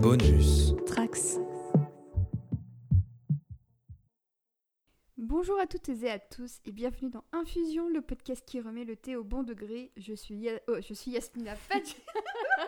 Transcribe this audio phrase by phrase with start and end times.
[0.00, 0.74] Bonus.
[0.86, 1.38] Trax.
[5.16, 8.96] Bonjour à toutes et à tous et bienvenue dans Infusion, le podcast qui remet le
[8.96, 9.92] thé au bon degré.
[9.96, 11.94] Je suis, Ya- oh, je suis Yasmina Fadj.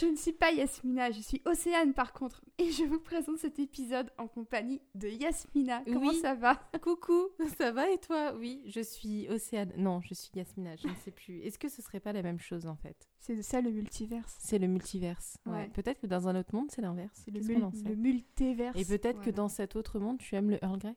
[0.00, 2.44] je ne suis pas Yasmina, je suis Océane par contre.
[2.58, 5.82] Et je vous présente cet épisode en compagnie de Yasmina.
[5.86, 6.16] Comment Oui.
[6.20, 6.56] ça va?
[6.82, 8.34] Coucou, ça va et toi?
[8.36, 9.72] Oui, je suis Océane.
[9.76, 11.40] Non, je suis Yasmina, je ne sais plus.
[11.40, 13.08] Est-ce que ce serait pas la même chose en fait?
[13.18, 14.36] C'est ça le multiverse.
[14.38, 15.38] C'est le multiverse.
[15.46, 15.52] Ouais.
[15.52, 15.68] Ouais.
[15.70, 17.22] Peut-être que dans un autre monde, c'est l'inverse.
[17.24, 18.78] C'est le, mul- le multiverse.
[18.78, 20.94] Et peut-être que dans cet autre monde, tu aimes le Earl Grey?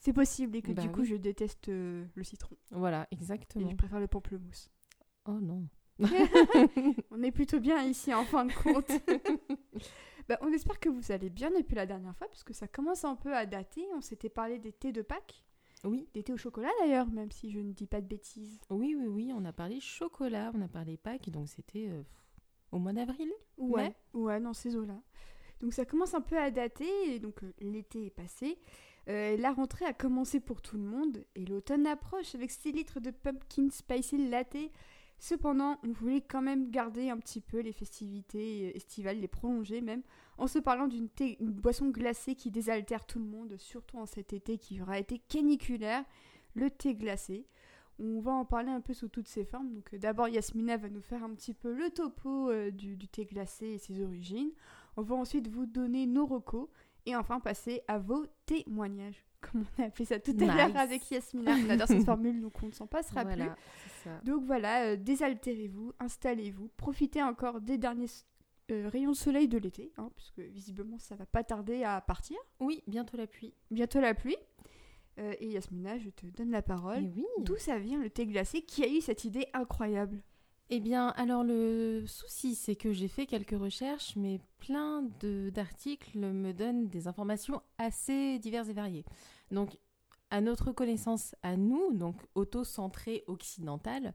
[0.00, 1.06] C'est possible et que Bah du coup oui.
[1.08, 2.56] je déteste euh, le citron.
[2.70, 3.68] Voilà, Et exactement.
[3.68, 4.70] je préfère le pamplemousse.
[5.26, 5.66] Oh non.
[7.10, 8.90] On est plutôt bien ici en fin de compte.
[10.28, 13.02] Bah, on espère que vous allez bien depuis la dernière fois, parce que ça commence
[13.02, 13.86] un peu à dater.
[13.96, 15.42] On s'était parlé des thés de Pâques,
[15.84, 18.60] Oui, des thés au chocolat d'ailleurs, même si je ne dis pas de bêtises.
[18.68, 19.32] oui, oui, oui.
[19.34, 22.02] On a parlé chocolat, on a parlé Pâques, donc c'était euh,
[22.72, 23.30] au mois d'avril.
[23.56, 25.00] Ouais, ouais, dans ces eaux-là.
[25.60, 28.58] Donc ça commence un peu à dater, et donc euh, l'été est passé.
[29.08, 33.00] Euh, la rentrée a commencé pour tout le monde, et l'automne approche avec 6 litres
[33.00, 34.58] de pumpkin spicy latte.
[35.18, 39.80] Cependant, on voulait quand même garder un petit peu les festivités euh, estivales, les prolonger
[39.80, 40.02] même,
[40.38, 41.08] en se parlant d'une
[41.40, 46.04] boisson glacée qui désaltère tout le monde, surtout en cet été qui aura été caniculaire,
[46.54, 47.46] le thé glacé.
[47.98, 49.74] On va en parler un peu sous toutes ses formes.
[49.74, 53.08] Donc euh, d'abord Yasmina va nous faire un petit peu le topo euh, du, du
[53.08, 54.52] thé glacé et ses origines.
[54.96, 56.68] On va ensuite vous donner nos recos
[57.06, 59.27] et enfin passer à vos témoignages.
[59.40, 61.54] Comme on a appelé ça tout à l'heure avec Yasmina.
[61.64, 63.36] On adore cette formule donc on ne s'en passera plus.
[63.36, 64.20] Voilà, c'est ça.
[64.24, 68.08] Donc voilà, euh, désaltérez-vous, installez-vous, profitez encore des derniers
[68.70, 72.36] euh, rayons de soleil de l'été, hein, puisque visiblement ça va pas tarder à partir.
[72.60, 73.54] Oui, bientôt la pluie.
[73.70, 74.36] Bientôt la pluie.
[75.18, 77.10] Euh, et Yasmina, je te donne la parole.
[77.16, 77.24] Oui.
[77.40, 80.22] D'où ça vient le thé glacé Qui a eu cette idée incroyable?
[80.70, 85.02] Eh bien, alors le souci, c'est que j'ai fait quelques recherches, mais plein
[85.50, 89.04] d'articles me donnent des informations assez diverses et variées.
[89.50, 89.78] Donc,
[90.30, 94.12] à notre connaissance, à nous, donc auto-centrée occidentale,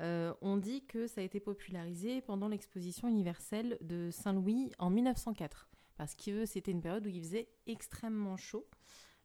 [0.00, 5.70] euh, on dit que ça a été popularisé pendant l'exposition universelle de Saint-Louis en 1904.
[5.96, 8.66] Parce que c'était une période où il faisait extrêmement chaud.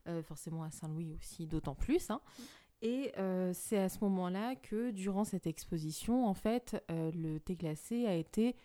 [0.08, 2.08] Euh, forcément à Saint-Louis aussi, d'autant plus.
[2.08, 2.22] hein.
[2.82, 7.56] Et euh, c'est à ce moment-là que, durant cette exposition, en fait, euh, le thé
[7.56, 8.56] glacé a été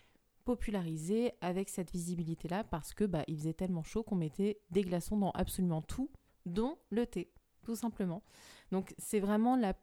[0.44, 5.18] popularisé avec cette visibilité-là parce que bah, il faisait tellement chaud qu'on mettait des glaçons
[5.18, 6.10] dans absolument tout,
[6.46, 7.30] dont le thé,
[7.62, 8.22] tout simplement.
[8.70, 9.74] Donc c'est vraiment la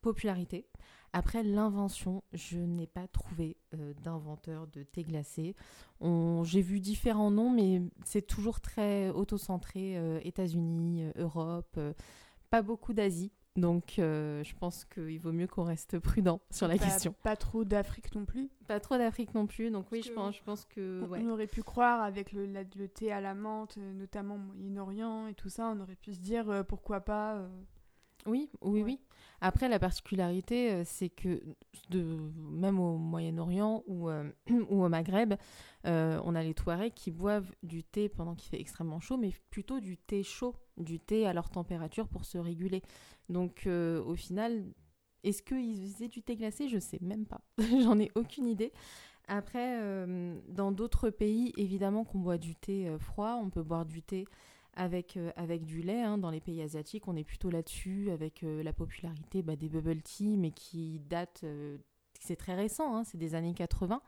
[0.00, 0.66] popularité.
[1.12, 5.54] Après l'invention, je n'ai pas trouvé euh, d'inventeur de thé glacé.
[6.00, 11.78] J'ai vu différents noms, mais c'est toujours très auto-centré, États-Unis, Europe,
[12.50, 13.30] pas beaucoup d'Asie.
[13.56, 17.14] Donc euh, je pense qu'il vaut mieux qu'on reste prudent sur la Pas- question.
[17.22, 18.48] Pas trop d'Afrique non plus.
[18.66, 21.02] Pas trop d'Afrique non plus, donc oui, je pense, je pense que...
[21.04, 21.20] On- ouais.
[21.22, 25.26] On aurait pu croire avec le, la- le thé à la menthe, euh, notamment Moyen-Orient
[25.26, 27.34] et tout ça, on aurait pu se dire euh, pourquoi pas.
[27.36, 27.48] euh,
[28.26, 28.82] Oui, oui, Ouais.
[28.84, 29.00] oui.
[29.40, 31.42] Après, la particularité, euh, c'est que
[31.90, 34.30] de, même au Moyen-Orient ou, euh,
[34.70, 35.34] ou au Maghreb,
[35.86, 39.32] euh, on a les Touaregs qui boivent du thé pendant qu'il fait extrêmement chaud, mais
[39.50, 42.82] plutôt du thé chaud, du thé à leur température pour se réguler.
[43.28, 44.64] Donc, euh, au final,
[45.24, 46.68] est-ce qu'ils faisaient du thé glacé?
[46.68, 47.40] Je sais même pas.
[47.82, 48.72] J'en ai aucune idée.
[49.28, 49.80] Après,
[50.48, 54.24] dans d'autres pays, évidemment qu'on boit du thé froid, on peut boire du thé
[54.74, 56.02] avec, euh, avec du lait.
[56.02, 56.18] hein.
[56.18, 60.02] Dans les pays asiatiques, on est plutôt là-dessus, avec euh, la popularité bah, des bubble
[60.02, 61.78] tea, mais qui date, euh,
[62.20, 64.00] c'est très récent, hein, c'est des années 80,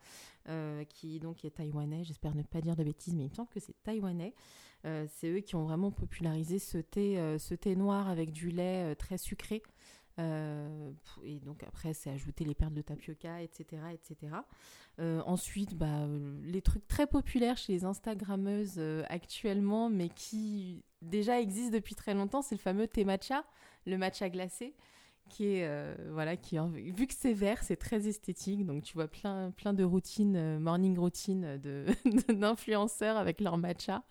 [0.49, 3.49] euh, qui donc est taïwanais, j'espère ne pas dire de bêtises, mais il me semble
[3.49, 4.35] que c'est taïwanais.
[5.09, 9.17] C'est eux qui ont vraiment popularisé ce thé, ce thé noir avec du lait très
[9.17, 9.63] sucré.
[10.21, 10.93] Euh,
[11.25, 13.83] et donc après, c'est ajouter les perles de tapioca, etc.
[13.93, 14.33] etc.
[15.01, 21.41] Euh, ensuite, bah, euh, les trucs très populaires chez les Instagrammeuses actuellement, mais qui déjà
[21.41, 23.45] existent depuis très longtemps, c'est le fameux thé matcha,
[23.87, 24.75] le matcha glacé,
[25.29, 29.51] qui est, voilà, qui, vu que c'est vert, c'est très esthétique, donc tu vois plein,
[29.51, 31.59] plein de routines, morning routines
[32.29, 34.05] d'influenceurs avec leur matcha.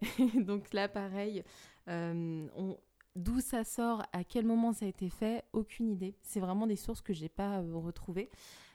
[0.34, 1.44] Donc là, pareil,
[1.86, 2.76] on-
[3.34, 6.14] D'où ça sort, à quel moment ça a été fait, aucune idée.
[6.22, 8.30] C'est vraiment des sources que j'ai pas euh, retrouvées.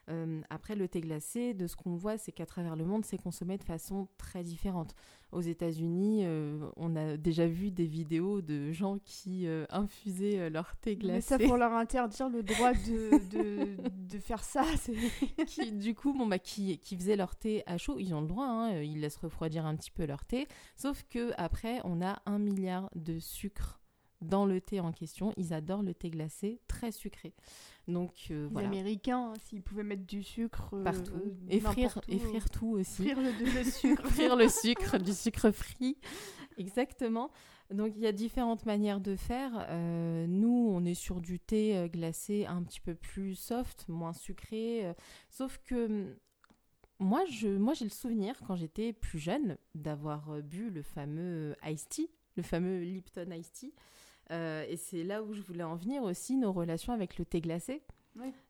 [0.09, 3.17] Euh, après, le thé glacé, de ce qu'on voit, c'est qu'à travers le monde, c'est
[3.17, 4.95] consommé de façon très différente.
[5.31, 10.75] Aux États-Unis, euh, on a déjà vu des vidéos de gens qui euh, infusaient leur
[10.77, 11.21] thé Mais glacé.
[11.21, 14.63] ça, pour leur interdire le droit de, de, de faire ça,
[15.45, 18.27] qui, du coup, bon, bah, qui, qui faisaient leur thé à chaud, ils ont le
[18.27, 20.47] droit, hein, ils laissent refroidir un petit peu leur thé.
[20.75, 23.78] Sauf que après, on a un milliard de sucre
[24.21, 27.33] dans le thé en question, ils adorent le thé glacé très sucré.
[27.87, 28.67] Donc euh, Les voilà.
[28.67, 31.11] Américains, hein, s'ils pouvaient mettre du sucre euh, Partout.
[31.15, 33.03] euh, et frire, n'importe où, et frire tout aussi.
[33.03, 34.07] frire le, le sucre.
[34.09, 35.97] frire le sucre, du sucre frit.
[36.57, 37.31] Exactement.
[37.71, 39.65] Donc il y a différentes manières de faire.
[39.69, 44.93] Euh, nous, on est sur du thé glacé un petit peu plus soft, moins sucré.
[45.29, 46.15] sauf que hum,
[46.99, 51.87] moi, je, moi, j'ai le souvenir quand j'étais plus jeune d'avoir bu le fameux Ice
[51.87, 53.73] Tea, le fameux Lipton Ice Tea.
[54.31, 57.41] Euh, et c'est là où je voulais en venir aussi, nos relations avec le thé
[57.41, 57.81] glacé.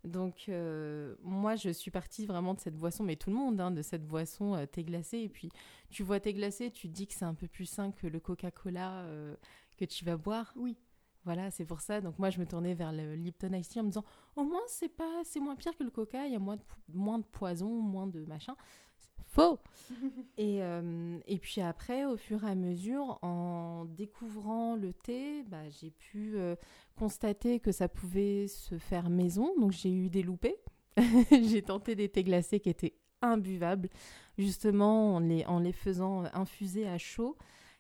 [0.04, 3.70] Donc, euh, moi, je suis partie vraiment de cette boisson, mais tout le monde, hein,
[3.70, 5.20] de cette boisson euh, thé glacé.
[5.20, 5.52] Et puis,
[5.92, 8.20] tu vois thé glacé, tu te dis que c'est un peu plus sain que le
[8.20, 9.06] Coca-Cola
[9.78, 10.52] que tu vas boire.
[10.56, 10.76] Oui.
[11.26, 12.02] Voilà, c'est pour ça.
[12.02, 14.06] Donc, moi, je me tournais vers le Lipton Ice Tea en me disant,
[14.36, 16.64] au moins, c'est pas, c'est moins pire que le Coca, il y a moins de,
[16.92, 18.56] moins de poison, moins de machin.
[20.38, 25.68] Et, euh, et puis après, au fur et à mesure, en découvrant le thé, bah,
[25.70, 26.56] j'ai pu euh,
[26.96, 29.52] constater que ça pouvait se faire maison.
[29.60, 30.58] Donc j'ai eu des loupés.
[31.32, 33.90] j'ai tenté des thés glacés qui étaient imbuvables,
[34.38, 37.36] justement en les, en les faisant infuser à chaud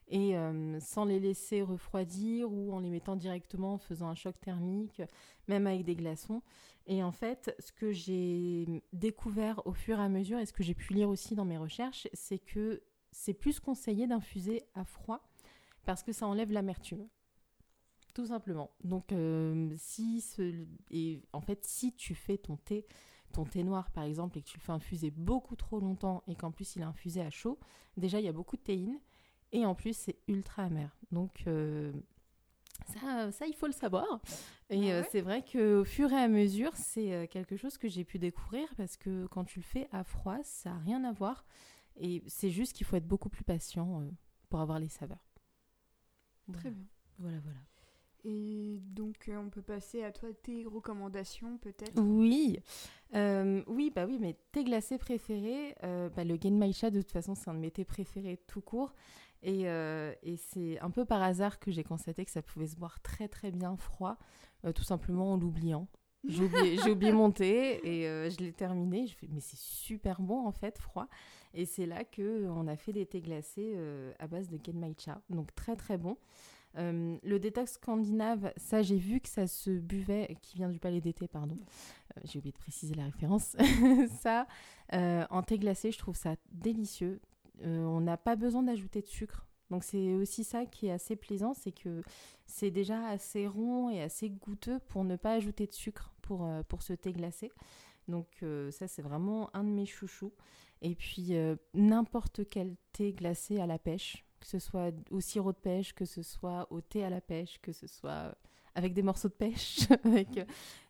[0.10, 4.36] et euh, sans les laisser refroidir ou en les mettant directement en faisant un choc
[4.42, 5.02] thermique,
[5.48, 6.42] même avec des glaçons.
[6.92, 10.64] Et en fait, ce que j'ai découvert au fur et à mesure et ce que
[10.64, 12.82] j'ai pu lire aussi dans mes recherches, c'est que
[13.12, 15.30] c'est plus conseillé d'infuser à froid
[15.86, 17.08] parce que ça enlève l'amertume.
[18.16, 18.72] Tout simplement.
[18.84, 22.88] Donc, euh, si ce- et en fait, si tu fais ton thé,
[23.34, 26.36] ton thé noir par exemple, et que tu le fais infuser beaucoup trop longtemps et
[26.36, 27.60] qu'en plus il est infusé à chaud,
[27.98, 29.00] déjà il y a beaucoup de théine
[29.52, 30.90] et en plus c'est ultra amer.
[31.12, 31.94] Donc, euh,
[32.86, 34.22] ça, ça, il faut le savoir.
[34.70, 37.78] Et Ah euh, ouais c'est vrai qu'au fur et à mesure, c'est euh, quelque chose
[37.78, 41.04] que j'ai pu découvrir parce que quand tu le fais à froid, ça n'a rien
[41.04, 41.46] à voir.
[41.98, 44.10] Et c'est juste qu'il faut être beaucoup plus patient euh,
[44.50, 45.26] pour avoir les saveurs.
[46.52, 46.86] Très bien.
[47.18, 47.60] Voilà, voilà.
[48.26, 52.04] Et donc, euh, on peut passer à toi tes recommandations, peut-être?
[52.04, 52.60] Oui,
[53.16, 57.36] Euh, oui, bah oui, mais tes glacés préférés, euh, bah, le Genmaicha, de toute façon,
[57.36, 58.94] c'est un de mes thés préférés tout court.
[59.42, 62.76] Et, euh, et c'est un peu par hasard que j'ai constaté que ça pouvait se
[62.76, 64.18] boire très très bien froid,
[64.66, 65.88] euh, tout simplement en l'oubliant.
[66.28, 66.44] J'ai
[66.92, 69.06] oublié, mon thé et euh, je l'ai terminé.
[69.30, 71.08] Mais c'est super bon en fait, froid.
[71.54, 73.78] Et c'est là que on a fait des thés glacés
[74.20, 76.18] à base de Genmaicha, donc très très bon.
[76.76, 81.30] Le détox scandinave, ça j'ai vu que ça se buvait, qui vient du palais d'été,
[81.30, 81.58] pardon.
[82.26, 83.56] J'ai oublié de préciser la référence.
[84.22, 84.46] ça,
[84.92, 87.22] en thé glacé, je trouve ça délicieux.
[87.64, 89.46] Euh, on n'a pas besoin d'ajouter de sucre.
[89.70, 92.02] Donc c'est aussi ça qui est assez plaisant, c'est que
[92.48, 96.64] c'est déjà assez rond et assez goûteux pour ne pas ajouter de sucre pour, euh,
[96.64, 97.52] pour ce thé glacé.
[98.08, 100.34] Donc euh, ça c'est vraiment un de mes chouchous.
[100.82, 101.34] Et puis
[101.74, 106.06] n'importe quel thé glacé à la pêche, que ce soit au sirop de pêche, que
[106.06, 108.34] ce soit au thé à la pêche, que ce soit
[108.76, 109.80] avec des morceaux de pêche.
[110.06, 110.40] avec,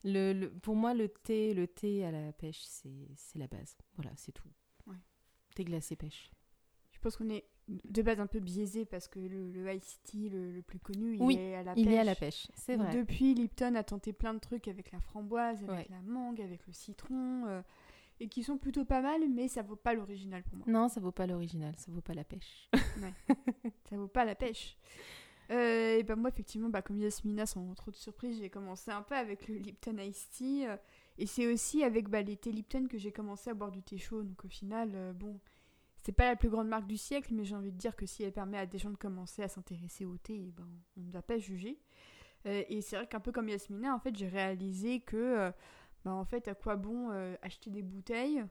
[0.04, 3.76] le, le- pour moi le thé, le thé à la pêche c'est c'est la base.
[3.96, 4.48] Voilà, c'est tout.
[4.88, 4.96] Ouais.
[5.56, 6.30] Thé glacé pêche.
[7.00, 10.28] Je pense qu'on est de base un peu biaisé parce que le, le Ice Tea,
[10.28, 11.94] le, le plus connu, il Oui, est à la Il pêche.
[11.94, 12.94] est à la pêche, c'est vrai.
[12.94, 15.88] Depuis, Lipton a tenté plein de trucs avec la framboise, avec Ouais.
[15.90, 17.62] la mangue, avec le citron, euh,
[18.20, 20.66] et qui sont plutôt pas mal, mais ça vaut pas l'original pour moi.
[20.68, 22.70] Non, ça vaut pas l'original, ça vaut pas la pêche.
[23.90, 24.78] Ça vaut pas la pêche.
[25.52, 29.02] Euh, et ben moi, effectivement, bah, comme Yasmina, sans trop de surprise, j'ai commencé un
[29.02, 30.68] peu avec le Lipton Ice Tea.
[30.68, 30.76] euh,
[31.18, 33.98] et c'est aussi avec bah, les thés Lipton que j'ai commencé à boire du thé
[33.98, 34.22] chaud.
[34.24, 35.40] Donc au final, euh, bon,
[36.02, 38.24] c'est pas la plus grande marque du siècle, mais j'ai envie de dire que si
[38.24, 41.12] elle permet à des gens de commencer à s'intéresser au thé, eh ben, on ne
[41.12, 41.80] va pas juger.
[42.46, 45.52] Euh, et c'est vrai qu'un peu comme Yasmina, en fait, j'ai réalisé que,
[46.06, 48.44] bah, en fait, à quoi bon euh, acheter des bouteilles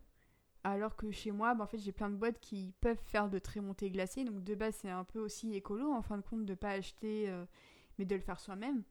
[0.64, 3.38] alors que chez moi, bah, en fait, j'ai plein de boîtes qui peuvent faire de
[3.38, 4.25] très bons thés glacés.
[4.25, 7.33] Donc de base, c'est un peu aussi écolo, en fin de compte, de pas acheter,
[7.97, 8.83] mais de le faire soi-même.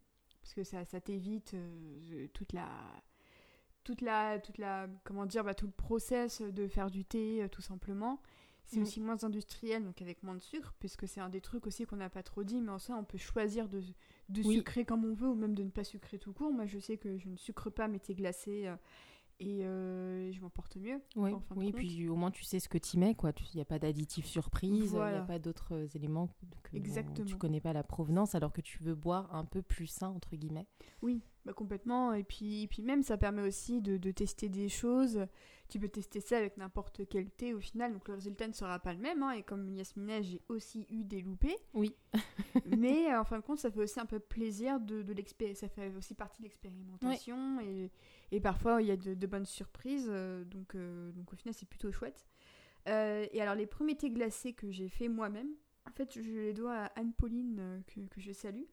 [0.42, 1.56] Parce que ça, ça t'évite
[2.34, 2.68] toute la...
[3.84, 7.62] Toute la, toute la, comment dire, bah, tout le process de faire du thé, tout
[7.62, 8.22] simplement.
[8.70, 8.84] C'est Mm.
[8.84, 11.96] aussi moins industriel, donc avec moins de sucre, puisque c'est un des trucs aussi qu'on
[11.96, 13.82] n'a pas trop dit, mais en soi, on peut choisir de,
[14.30, 14.56] de Oui.
[14.58, 16.52] sucrer comme on veut, ou même de ne pas sucrer tout court.
[16.52, 18.76] Moi, je sais que je ne sucre pas mes thés glacés, euh,
[19.39, 21.00] et euh, je m'en porte mieux.
[21.15, 21.75] Oui, en fin de oui compte.
[21.82, 23.32] puis au moins tu sais ce que tu mets, quoi.
[23.53, 25.22] Il n'y a pas d'additif surprise, il n'y Voilà.
[25.24, 26.29] a pas d'autres euh, éléments
[26.63, 27.25] que Exactement.
[27.27, 30.36] tu connais pas la provenance, alors que tu veux boire un peu plus sain, entre
[30.36, 30.67] guillemets.
[31.01, 32.13] Oui, bah complètement.
[32.13, 35.25] Et puis, puis même, ça permet aussi de, de tester des choses.
[35.70, 38.79] Tu peux tester ça avec n'importe quel thé au final, donc le résultat ne sera
[38.79, 39.22] pas le même.
[39.22, 39.32] hein.
[39.32, 41.58] Et comme Yasmina, j'ai aussi eu des loupés.
[41.74, 41.94] Oui.
[42.77, 45.53] Mais euh, en fin de compte, ça fait aussi un peu plaisir de, de l'expé-
[45.56, 47.60] Ça fait aussi partie de l'expérimentation.
[47.62, 47.91] Et,
[48.31, 50.07] et parfois, il y a de, bonnes surprises.
[50.10, 52.25] euh, donc, euh, donc au final, c'est plutôt chouette.
[52.88, 55.50] Euh, et alors, les premiers thés glacés que j'ai fait moi-même,
[55.88, 58.65] en fait, je les dois à Anne-Pauline, que, que je salue.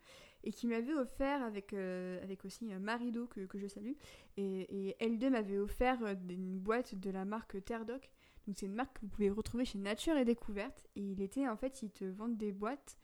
[0.43, 3.95] et qui m'avait offert avec, avec aussi Marido que, que je salue.
[4.37, 8.11] Et, elle deux m'avait offert une boîte de la marque Terdoc.
[8.47, 10.87] Donc c'est une marque que vous pouvez retrouver chez Nature et Découverte.
[10.97, 12.99] Et il était en fait, ils te vendent des boîtes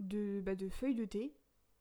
[0.00, 1.32] de, bah, de feuilles de thé.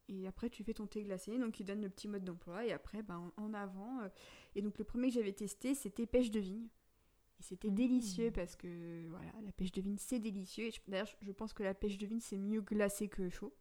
[0.10, 1.38] Et après, tu fais ton thé glacé.
[1.40, 2.66] Donc, ils donnent le petit mode d'emploi.
[2.66, 4.02] Et après, bah, en, avant.
[4.02, 4.10] euh,
[4.56, 6.68] et donc, le premier que j'avais testé, c'était pêche de vigne.
[7.40, 7.76] Et c'était Mmh.
[7.76, 10.70] délicieux parce que voilà, la pêche de vigne, c'est délicieux.
[10.88, 13.54] D'ailleurs, je- pense que la pêche de vigne, c'est mieux glacé que chaud.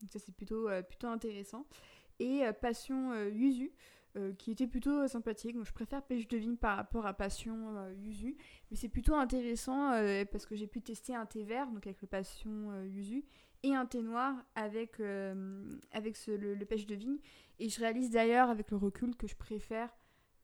[0.00, 1.66] Donc, ça, c'est plutôt, euh, plutôt intéressant.
[2.18, 3.72] Et euh, passion euh, yuzu.
[4.38, 5.54] qui était plutôt sympathique.
[5.56, 8.34] Donc, je préfère pêche de vigne par rapport à passion yuzu.
[8.70, 9.90] Mais c'est plutôt intéressant
[10.32, 13.24] parce que j'ai pu tester un thé vert, donc avec le passion yuzu,
[13.66, 17.18] et un thé noir avec, euh, avec ce- le, le pêche de vigne.
[17.58, 19.88] Et je réalise d'ailleurs avec le recul que je préfère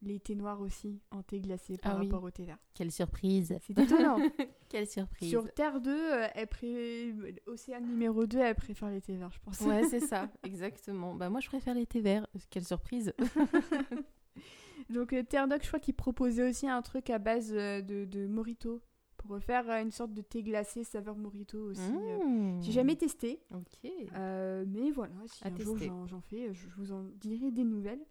[0.04, 2.06] les thés noirs aussi en thé glacé par Ah oui.
[2.06, 2.58] rapport au thé vert.
[2.74, 3.56] Quelle surprise.
[3.62, 4.18] C'est étonnant.
[4.68, 5.28] Quelle surprise.
[5.30, 7.14] Sur Terre 2, euh, elle pré...
[7.46, 9.60] Océane numéro 2, elle préfère les thés verts, je pense.
[9.60, 11.14] Ouais, c'est ça, exactement.
[11.14, 12.26] Bah moi, je préfère les thés verts.
[12.50, 13.12] Quelle surprise.
[14.90, 18.26] Donc euh, Terre Doc, je crois qu'il proposait aussi un truc à base de, de
[18.26, 18.82] morito
[19.26, 21.80] pour faire euh, une sorte de thé glacé saveur morito aussi.
[21.80, 22.24] euh.
[22.24, 22.62] Mmh.
[22.62, 23.90] J'ai jamais testé, Ok.
[24.16, 25.86] euh, mais voilà, si À un jour tester.
[25.88, 28.04] j'en j'en fais, je, vous en dirai des nouvelles.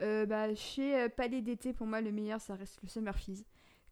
[0.00, 3.44] Euh, bah, chez Palais d'été, pour moi, le meilleur, ça reste le Summer Fizz,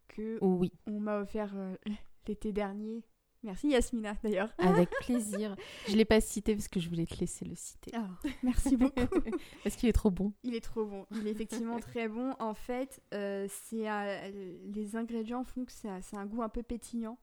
[0.08, 1.74] que Oh oui, on m'a offert euh,
[2.26, 3.02] l'été dernier.
[3.42, 4.52] Merci Yasmina, d'ailleurs.
[4.58, 5.56] avec plaisir.
[5.88, 7.92] Je l'ai pas cité parce que je voulais te laisser le citer.
[7.94, 8.08] Ah,
[8.42, 9.00] merci beaucoup.
[9.64, 10.32] parce qu'il est trop bon.
[10.42, 11.06] Il est trop bon.
[11.12, 12.34] Il est effectivement très bon.
[12.38, 17.18] En fait, euh, c'est euh, les ingrédients font que c'est un goût un peu pétillant.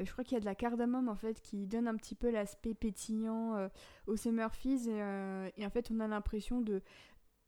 [0.00, 2.14] Euh, je crois qu'il y a de la cardamome en fait qui donne un petit
[2.14, 3.68] peu l'aspect pétillant euh,
[4.06, 6.82] au Summer Fizz et, euh, et en fait on a l'impression de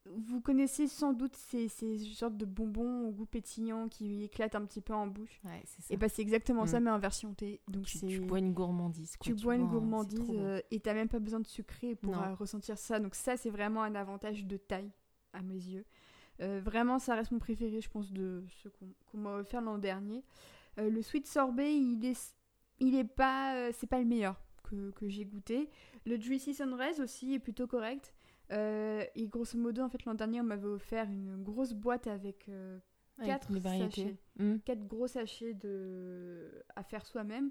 [0.06, 4.64] vous connaissez sans doute ces, ces sortes de bonbons au goût pétillant qui éclatent un
[4.64, 5.40] petit peu en bouche.
[5.44, 5.94] Ouais, c'est ça.
[5.94, 6.84] Et bah c'est exactement ça Mm.
[6.84, 7.60] mais en version thé.
[7.68, 9.16] Donc tu, c'est tu bois une gourmandise.
[9.16, 9.24] quoi.
[9.24, 10.38] tu bois une bois gourmandise bon.
[10.40, 12.98] euh, et t'as même pas besoin de sucré pour euh, ressentir ça.
[12.98, 14.90] Donc ça, c'est vraiment un avantage de taille
[15.32, 15.84] à mes yeux.
[16.40, 18.70] Euh, vraiment, ça reste mon préféré, je pense, de ceux
[19.10, 20.24] qu'on m'a offert l'an dernier.
[20.78, 22.34] Euh, le sweet sorbet, il est,
[22.80, 25.68] il est pas, c'est pas le meilleur que, que j'ai goûté.
[26.06, 28.12] Le juicy sunrise aussi est plutôt correct.
[28.50, 32.48] Euh, et grosso modo, en fait, l'an dernier, on m'avait offert une grosse boîte avec
[32.48, 32.78] euh,
[33.24, 34.16] quatre sachets.
[34.38, 34.56] Mm.
[34.64, 36.62] quatre gros sachets de...
[36.76, 37.50] à faire soi-même.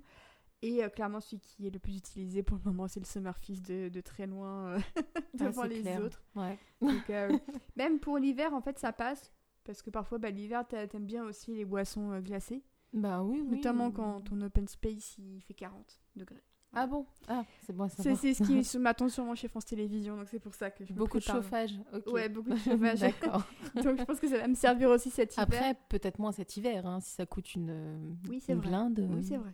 [0.63, 3.35] Et euh, clairement, celui qui est le plus utilisé pour le moment, c'est le Summer
[3.37, 4.79] Fizz de, de très loin euh,
[5.15, 6.03] Ah, devant c'est les clair.
[6.03, 6.21] autres.
[6.35, 6.59] Ouais.
[6.81, 7.09] Donc,
[7.75, 9.31] même pour l'hiver, en fait, ça passe.
[9.63, 12.63] Parce que parfois, bah, l'hiver, t'a- t'aimes bien aussi les boissons glacées.
[12.93, 13.55] Bah oui, oui.
[13.55, 16.43] Notamment quand ton open space, il fait 40 degrés.
[16.73, 17.05] Ah bon?
[17.27, 20.71] Ah, c'est bon C'est ce qui m'attend sûrement chez France Télévisions, donc c'est pour ça
[20.71, 21.73] que je me Beaucoup de chauffage.
[21.93, 22.07] ok.
[22.13, 22.99] Ouais, beaucoup de chauffage.
[23.01, 23.43] D'accord.
[23.75, 25.43] donc je pense que ça va me servir aussi cet hiver.
[25.43, 27.97] Après, peut-être moins cet hiver, hein, si ça coûte une, euh,
[28.29, 28.67] Oui, une vrai.
[28.69, 28.99] blinde.
[29.09, 29.51] oui, euh, c'est vrai.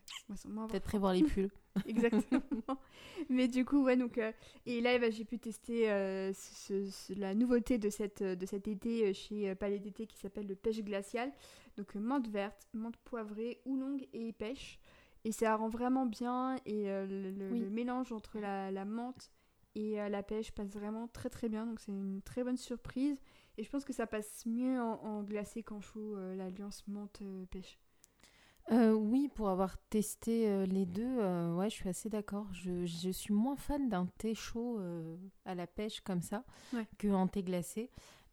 [0.70, 1.50] Peut-être prévoir les pulls.
[1.88, 2.42] Exactement.
[3.30, 4.18] Mais du coup, ouais, donc.
[4.20, 4.32] euh,
[4.68, 8.68] et là, bah, j'ai pu tester euh, ce- ce- la nouveauté de, cette, de cet
[8.68, 11.32] été chez Palais d'été qui s'appelle le pêche glacial.
[11.78, 14.80] Donc, menthe verte, menthe poivrée, oolong et pêche.
[15.28, 16.56] Et ça rend vraiment bien.
[16.66, 17.60] Et euh, le, le- Oui.
[17.60, 19.30] le mélange entre la, la menthe
[19.76, 21.66] et euh, la pêche passe vraiment très très bien.
[21.66, 23.20] Donc, c'est une très bonne surprise.
[23.58, 27.78] Et je pense que ça passe mieux en, en glacé qu'en chaud, euh, l'alliance menthe-pêche.
[28.72, 31.18] Euh, oui, pour avoir testé euh, les deux,
[31.56, 32.48] ouais, je suis assez d'accord.
[32.54, 34.80] Je, je suis moins fan d'un thé chaud
[35.46, 36.44] à la pêche comme ça
[36.74, 36.88] Ouais.
[36.98, 37.90] qu'un thé glacé.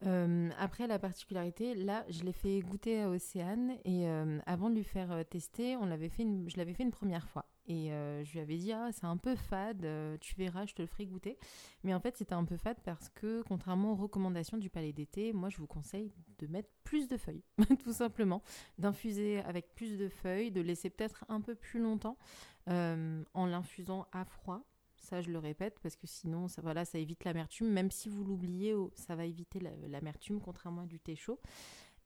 [0.06, 4.74] Euh, après, la particularité, là, je l'ai fait goûter à Océane et euh, avant de
[4.74, 7.46] lui faire euh, tester, on l'avait fait je l'avais fait une première fois.
[7.66, 9.86] Et je lui avais dit, ah, c'est un peu fade,
[10.20, 11.38] tu verras, je te le ferai goûter.
[11.82, 15.32] Mais en fait, c'était un peu fade parce que, contrairement aux recommandations du palais d'été,
[15.32, 17.42] moi, je vous conseille de mettre plus de feuilles,
[17.82, 18.42] tout simplement
[18.76, 22.18] d'infuser avec plus de feuilles, de laisser peut-être un peu plus longtemps
[22.66, 24.62] en l'infusant à froid.
[25.04, 27.68] Ça, je le répète, parce que sinon, ça, voilà, ça évite l'amertume.
[27.68, 31.38] Même si vous l'oubliez, oh, ça va éviter la- l'amertume, contrairement à du thé chaud.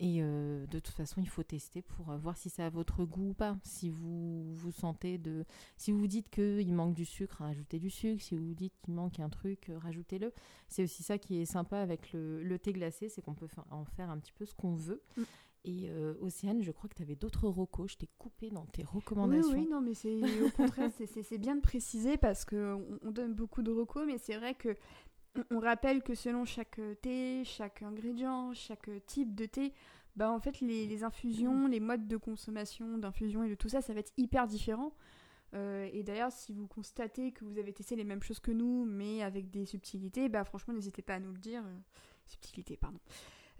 [0.00, 3.04] Et euh, de toute façon, il faut tester pour euh, voir si c'est à votre
[3.04, 3.56] goût ou pas.
[3.64, 5.44] Si vous vous sentez de...
[5.76, 8.22] Si vous vous dites qu'il manque du sucre, rajoutez du sucre.
[8.22, 10.32] Si vous vous dites qu'il manque un truc, euh, rajoutez-le.
[10.68, 14.10] C'est aussi ça qui est sympa avec le, thé glacé, c'est qu'on peut en faire
[14.10, 15.02] un petit peu ce qu'on veut.
[15.16, 15.22] Mm.
[15.64, 17.92] Et euh, Océane, je crois que tu avais d'autres recos.
[17.92, 19.52] Je t'ai coupé dans tes recommandations.
[19.52, 23.62] oui, non, mais c'est au contraire, c'est- bien de préciser parce qu'on on donne beaucoup
[23.62, 24.76] de recos, mais c'est vrai que
[25.50, 29.72] on, rappelle que selon chaque euh, thé, chaque ingrédient, chaque type de thé,
[30.16, 33.80] bah en fait les, les infusions, les modes de consommation d'infusion et de tout ça,
[33.80, 34.92] ça va être hyper différent.
[35.54, 38.84] Euh, et d'ailleurs, si vous constatez que vous avez testé les mêmes choses que nous,
[38.84, 41.62] mais avec des subtilités, bah franchement, n'hésitez pas à nous le dire.
[42.26, 42.98] Subtilité, pardon.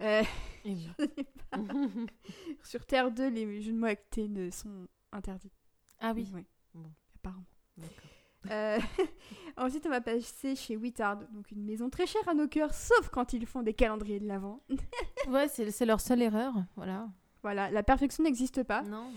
[0.01, 0.23] Euh,
[0.65, 0.89] oui.
[2.63, 5.51] sur Terre 2, les jeux de mots thé ne sont interdits.
[5.99, 6.27] ah oui.
[6.73, 6.91] Bon.
[7.15, 7.45] apparemment.
[8.49, 8.79] Euh,
[9.57, 13.09] ensuite, on va passer chez Wittard, donc une maison très chère à nos cœurs, sauf
[13.09, 14.61] quand ils font des calendriers de l'Avent.
[15.27, 17.09] ouais, c'est c'est leur seule erreur, voilà.
[17.41, 18.81] Voilà, la perfection n'existe pas.
[18.81, 19.11] Non.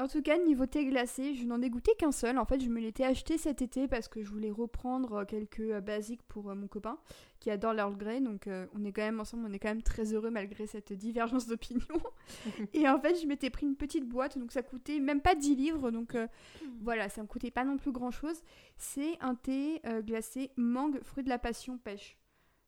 [0.00, 2.38] En tout cas, niveau thé glacé, je n'en ai goûté qu'un seul.
[2.38, 5.60] En fait, je me l'étais acheté cet été parce que je voulais reprendre euh, quelques
[5.60, 6.98] euh, basiques pour euh, mon copain
[7.38, 8.22] qui adore l'Earl Grey.
[8.22, 10.94] Donc, euh, on est quand même ensemble, on est quand même très heureux malgré cette
[10.94, 11.84] divergence d'opinion.
[12.72, 15.54] Et en fait, je m'étais pris une petite boîte, donc ça coûtait même pas 10
[15.54, 15.90] livres.
[15.90, 16.26] Donc, euh,
[16.80, 18.42] voilà, ça me coûtait pas non plus grand chose.
[18.78, 22.16] C'est un thé euh, glacé mangue, fruit de la passion, pêche.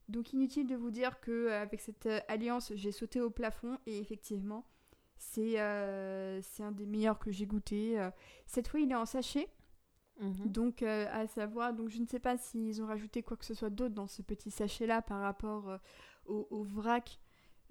[0.09, 4.67] Donc, inutile de vous dire que avec cette alliance, j'ai sauté au plafond et effectivement.
[5.25, 7.99] C'est euh, c'est un des meilleurs que j'ai goûté.
[7.99, 8.11] Euh,
[8.47, 9.49] Cette fois, il est en sachet.
[10.21, 10.49] Mhm.
[10.49, 13.55] Donc, euh, à savoir, donc je ne sais pas s'ils ont rajouté quoi que ce
[13.55, 15.79] soit d'autre dans ce petit sachet-là par rapport euh,
[16.27, 17.21] au, au vrac.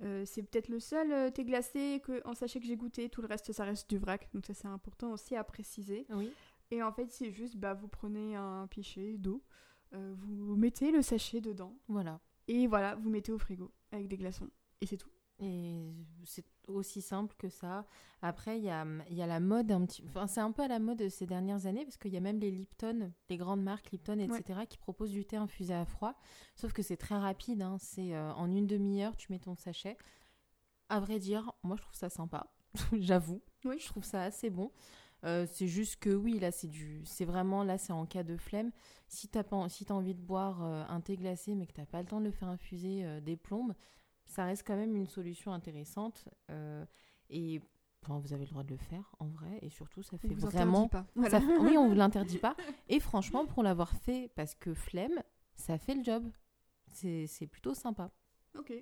[0.02, 3.10] Euh, c'est peut-être le seul thé glacé que, en sachet que j'ai goûté.
[3.10, 4.30] Tout le reste, ça reste du vrac.
[4.34, 6.08] Donc, ça, c'est important aussi à préciser.
[6.10, 6.32] Oui.
[6.72, 9.44] Et en fait, c'est juste, bah, vous prenez un pichet d'eau,
[9.92, 12.22] vous mettez le sachet dedans, Voilà.
[12.48, 14.50] et voilà, vous mettez au frigo avec des glaçons.
[14.80, 15.10] Et c'est tout.
[15.40, 15.92] Et
[16.24, 17.86] c'est aussi simple que ça.
[18.22, 20.04] Après, il y a, y a la mode un petit...
[20.08, 22.40] Enfin, c'est un peu à la mode ces dernières années parce qu'il y a même
[22.40, 26.14] les Lipton, les grandes marques Lipton, etc., qui proposent du thé infusé à froid.
[26.56, 27.62] Sauf que c'est très rapide.
[27.62, 27.78] hein.
[27.80, 29.98] C'est euh, en une demi-heure, tu mets ton sachet.
[30.90, 32.48] À vrai dire, moi, je trouve ça sympa.
[32.94, 33.42] J'avoue.
[33.66, 33.78] Oui.
[33.80, 34.72] Je trouve ça assez bon.
[35.24, 37.02] Euh, c'est juste que oui, là, c'est du...
[37.06, 37.64] C'est vraiment...
[37.64, 38.72] Là, c'est en cas de flemme.
[39.08, 39.70] Si t'as pas...
[39.70, 42.20] si t'as envie de boire euh, un thé glacé mais que t'as pas le temps
[42.20, 43.74] de le faire infuser euh, des plombes,
[44.32, 46.26] ça reste quand même une solution intéressante.
[46.50, 46.86] euh,
[47.30, 47.62] et
[48.02, 49.60] enfin, vous avez le droit de le faire, en vrai.
[49.62, 50.88] Et surtout, ça fait vous vraiment...
[50.88, 51.06] pas.
[51.06, 51.42] ça Voilà.
[51.60, 52.56] Oui, on vous l'interdit pas.
[52.88, 55.22] Et franchement, pour l'avoir fait parce que flemme,
[55.56, 56.24] ça fait le job.
[56.88, 58.12] C'est plutôt sympa.
[58.58, 58.74] ok.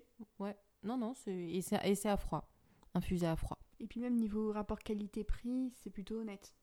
[0.81, 2.49] Non, non, c'est et c'est à froid.
[2.93, 3.59] Infusé à froid.
[3.79, 6.55] Et puis même niveau rapport qualité-prix, c'est plutôt honnête.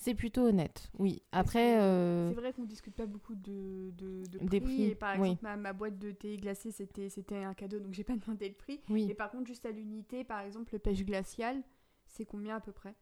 [0.00, 1.22] C'est plutôt honnête, oui.
[1.32, 4.60] Après, euh, C'est vrai qu'on discute pas beaucoup de, de, de Des prix.
[4.60, 5.30] prix, Et par oui.
[5.30, 8.48] exemple, ma, ma boîte de thé glacé, c'était c'était un cadeau, donc j'ai pas demandé
[8.48, 8.80] le prix.
[8.90, 9.08] oui.
[9.10, 11.60] Et par contre, juste à l'unité, par exemple, le pêche glacial,
[12.06, 12.94] c'est combien à peu près?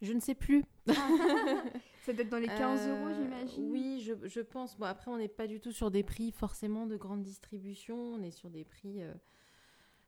[0.00, 0.64] Je ne sais plus.
[0.86, 3.70] Ça doit être dans les 15 euros, Euh, j'imagine.
[3.70, 4.78] Oui, je, je pense.
[4.78, 7.96] Bon, après, on n'est pas du tout sur des prix forcément de grande distribution.
[7.96, 9.12] On est sur des prix, euh,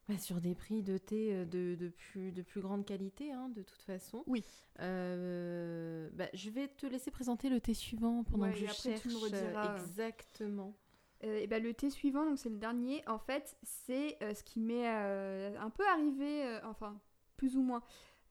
[0.08, 3.48] bah, sur des prix de thé euh, de, de plus, de plus grande qualité, hein,
[3.48, 4.22] de toute façon.
[4.26, 4.44] Oui.
[4.80, 8.64] Euh, bah, je vais te laisser présenter le thé suivant pendant Ouais, que et je
[8.66, 9.76] après, cherche tu me euh, rediras.
[9.76, 10.76] exactement.
[11.24, 14.44] Euh, et ben, le thé suivant, donc c'est le dernier, en fait, c'est euh, ce
[14.44, 17.00] qui m'est un peu arrivé, enfin,
[17.36, 17.82] plus ou moins,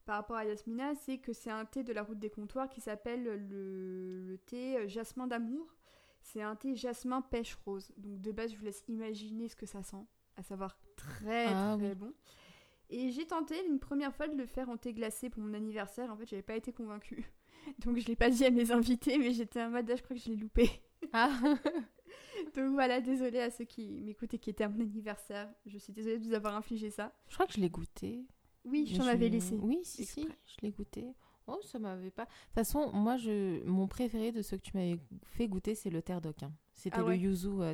[0.05, 2.79] par rapport à Yasmina, c'est que c'est un thé de la route des comptoirs qui
[2.79, 5.75] s'appelle le, le thé jasmin d'amour.
[6.21, 7.91] C'est un thé jasmin pêche rose.
[7.97, 10.05] Donc de base, je vous laisse imaginer ce que ça sent,
[10.37, 11.95] à savoir très Ah très oui.
[11.95, 12.13] bon.
[12.89, 16.11] Et j'ai tenté une première fois de le faire en thé glacé pour mon anniversaire.
[16.11, 17.25] En fait, j'avais pas été convaincue.
[17.85, 20.15] Donc je l'ai pas dit à mes invités, mais j'étais en mode, ah, je crois
[20.15, 20.69] que je l'ai loupé.
[21.13, 21.31] Ah,
[22.55, 25.49] Donc voilà, désolée à ceux qui m'écoutent et qui étaient à mon anniversaire.
[25.65, 27.13] Je suis désolée de vous avoir infligé ça.
[27.27, 28.25] je crois que je l'ai goûté.
[28.63, 29.55] Oui, je t'en avais laissé.
[29.61, 31.05] Oui, si, si, je l'ai goûté.
[31.47, 32.25] Oh, ça m'avait pas.
[32.25, 33.63] De toute façon, moi, je...
[33.65, 36.41] mon préféré de ceux que tu m'avais fait goûter, c'est le terdoc.
[36.43, 36.51] hein.
[36.73, 37.15] C'était Ah ouais.
[37.17, 37.73] le yuzu euh.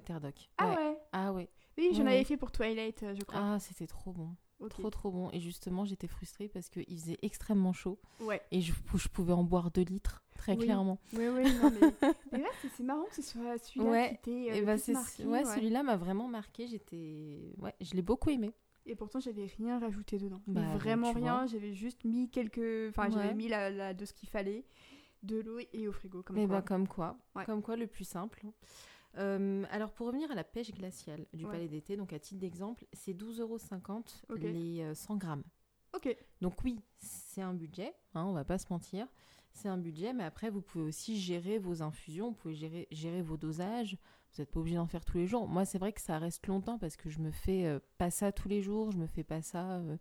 [0.57, 0.75] Ah Ouais.
[0.75, 1.49] ouais Ah ouais.
[1.77, 3.39] Oui, j'en Ouais, avais fait pour Twilight, euh, je crois.
[3.41, 4.35] Ah, c'était trop bon.
[4.69, 5.31] Trop, trop bon.
[5.31, 8.39] Et justement, j'étais frustrée parce qu'il faisait extrêmement chaud Ouais.
[8.51, 10.65] et je, je pouvais en boire 2 litres, très Oui.
[10.65, 10.99] clairement.
[11.13, 11.79] Oui, oui, non, mais...
[12.31, 14.19] mais ouais, c'est- marrant que ce soit celui-là Ouais.
[14.23, 16.67] qui t'ait euh, bah, marqué, ouais, celui-là m'a vraiment marqué.
[16.67, 17.55] J'étais.
[17.59, 18.53] Ouais, je l'ai beaucoup aimé.
[18.85, 20.41] Et pourtant, j'avais rien rajouté dedans.
[20.45, 21.47] Bah, vraiment rien.
[21.47, 22.89] J'avais juste mis quelques.
[22.89, 24.63] Enfin, j'avais mis la, la- de ce qu'il fallait,
[25.23, 26.21] de l'eau et au frigo.
[26.21, 26.57] Comme Et quoi.
[26.57, 27.17] bah, comme quoi.
[27.47, 28.45] Comme quoi, le plus simple.
[29.17, 31.51] Euh, alors, pour revenir à la pêche glaciale du Ouais.
[31.51, 33.57] Palais d'été, donc à titre d'exemple, c'est 12,50 euros
[34.29, 34.39] Ok.
[34.41, 35.43] les euh, 100 grammes.
[35.93, 36.15] Ok.
[36.39, 39.07] Donc oui, c'est un budget, hein, on va pas se mentir.
[39.53, 43.21] C'est un budget, mais après, vous pouvez aussi gérer vos infusions, vous pouvez gérer, gérer
[43.21, 43.97] vos dosages.
[44.31, 45.45] Vous n'êtes pas obligé d'en faire tous les jours.
[45.49, 48.31] Moi, c'est vrai que ça reste longtemps parce que je me fais euh, pas ça
[48.31, 49.97] tous les jours, je me fais pas ça euh,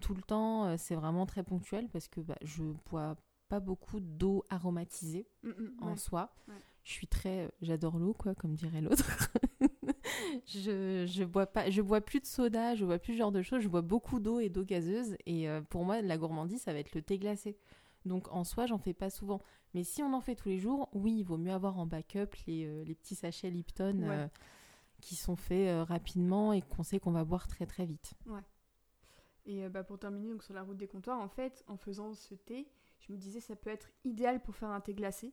[0.00, 0.66] tout le temps.
[0.66, 3.16] Euh, c'est vraiment très ponctuel parce que bah, je bois
[3.48, 5.96] pas beaucoup d'eau aromatisée Mm, mm, en ouais.
[5.96, 6.32] soi.
[6.46, 6.54] Ouais.
[6.84, 9.04] Je suis très, euh, j'adore l'eau, quoi, comme dirait l'autre.
[10.46, 13.42] je, je bois pas, je bois plus de soda, je bois plus ce genre de
[13.42, 13.62] choses.
[13.62, 15.16] Je bois beaucoup d'eau et d'eau gazeuse.
[15.26, 17.56] Et euh, pour moi, la gourmandise, ça va être le thé glacé.
[18.04, 19.40] Donc en soi, j'en fais pas souvent.
[19.74, 22.30] Mais si on en fait tous les jours, oui, il vaut mieux avoir en backup
[22.46, 24.08] les, euh, les petits sachets Lipton Ouais.
[24.10, 24.28] euh,
[25.00, 28.12] qui sont faits euh, rapidement et qu'on sait qu'on va boire très très vite.
[29.46, 32.12] Et euh, bah, pour terminer donc, sur la route des comptoirs, en fait, en faisant
[32.14, 32.68] ce thé,
[33.00, 35.32] je me disais ça peut être idéal pour faire un thé glacé.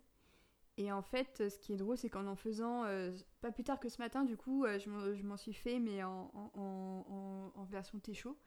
[0.79, 3.11] Et en fait, ce qui est drôle, c'est qu'en en faisant, euh,
[3.41, 4.89] pas plus tard que ce matin, du coup, euh, je
[5.23, 8.37] m'en- suis fait, mais en, en, en- en- en version thé chaud.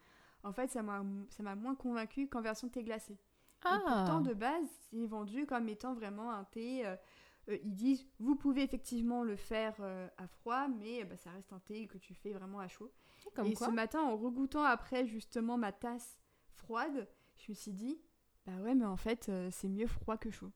[0.43, 3.13] En fait, ça m'a moins convaincu qu'en version thé glacé.
[3.13, 3.19] Et
[3.85, 6.97] pourtant, de base, c'est vendu comme étant vraiment un thé euh,
[7.65, 9.75] ils disent vous pouvez effectivement le faire
[10.17, 12.91] à froid, mais bah, ça reste un thé que tu fais vraiment à chaud.
[13.35, 13.67] Comme et quoi.
[13.67, 16.19] ce matin, en regoûtant après justement ma tasse
[16.55, 18.01] froide, je me suis dit
[18.47, 20.51] bah ouais, mais en fait, c'est mieux froid que chaud.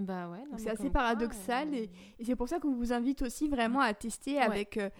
[0.00, 0.44] Bah ouais.
[0.58, 1.86] c'est assez paradoxal et- euh,
[2.18, 4.40] Et c'est pour ça qu'on vous invite aussi vraiment à tester Ouais.
[4.40, 4.90] avec euh,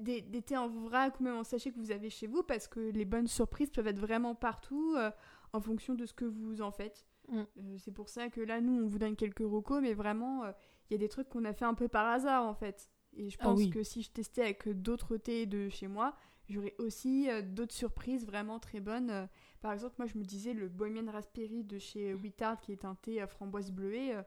[0.00, 2.66] des, des thés en vrac ou même en sachet que vous avez chez vous parce
[2.66, 5.10] que les bonnes surprises peuvent être vraiment partout euh,
[5.52, 7.06] en fonction de ce que vous en faites.
[7.28, 7.38] Mm.
[7.38, 10.44] Euh, c'est pour ça que là, nous, on vous donne quelques recos, mais vraiment,
[10.90, 12.90] il y a des trucs qu'on a fait un peu par hasard en fait.
[13.16, 13.70] Et je Ah pense oui.
[13.70, 16.16] que si je testais avec d'autres thés de chez moi,
[16.48, 19.28] j'aurais aussi d'autres surprises vraiment très bonnes.
[19.64, 22.96] Par exemple, moi, je me disais le Bohemian Raspberry de chez Wittard, qui est un
[22.96, 24.14] thé à framboise bleuée.
[24.14, 24.22] euh,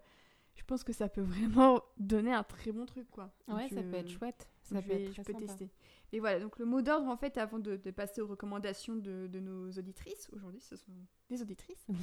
[0.55, 3.31] je pense que ça peut vraiment donner un très bon truc, quoi.
[3.47, 4.49] Donc, Ouais, ça peut être chouette.
[4.63, 5.45] Ça je, peut vais- être je très peux sympa.
[5.45, 5.69] tester.
[6.11, 9.27] Et voilà, donc le mot d'ordre, en fait, avant de, de passer aux recommandations de,
[9.27, 10.91] de nos auditrices, aujourd'hui, ce sont
[11.29, 11.95] des auditrices, Mhm.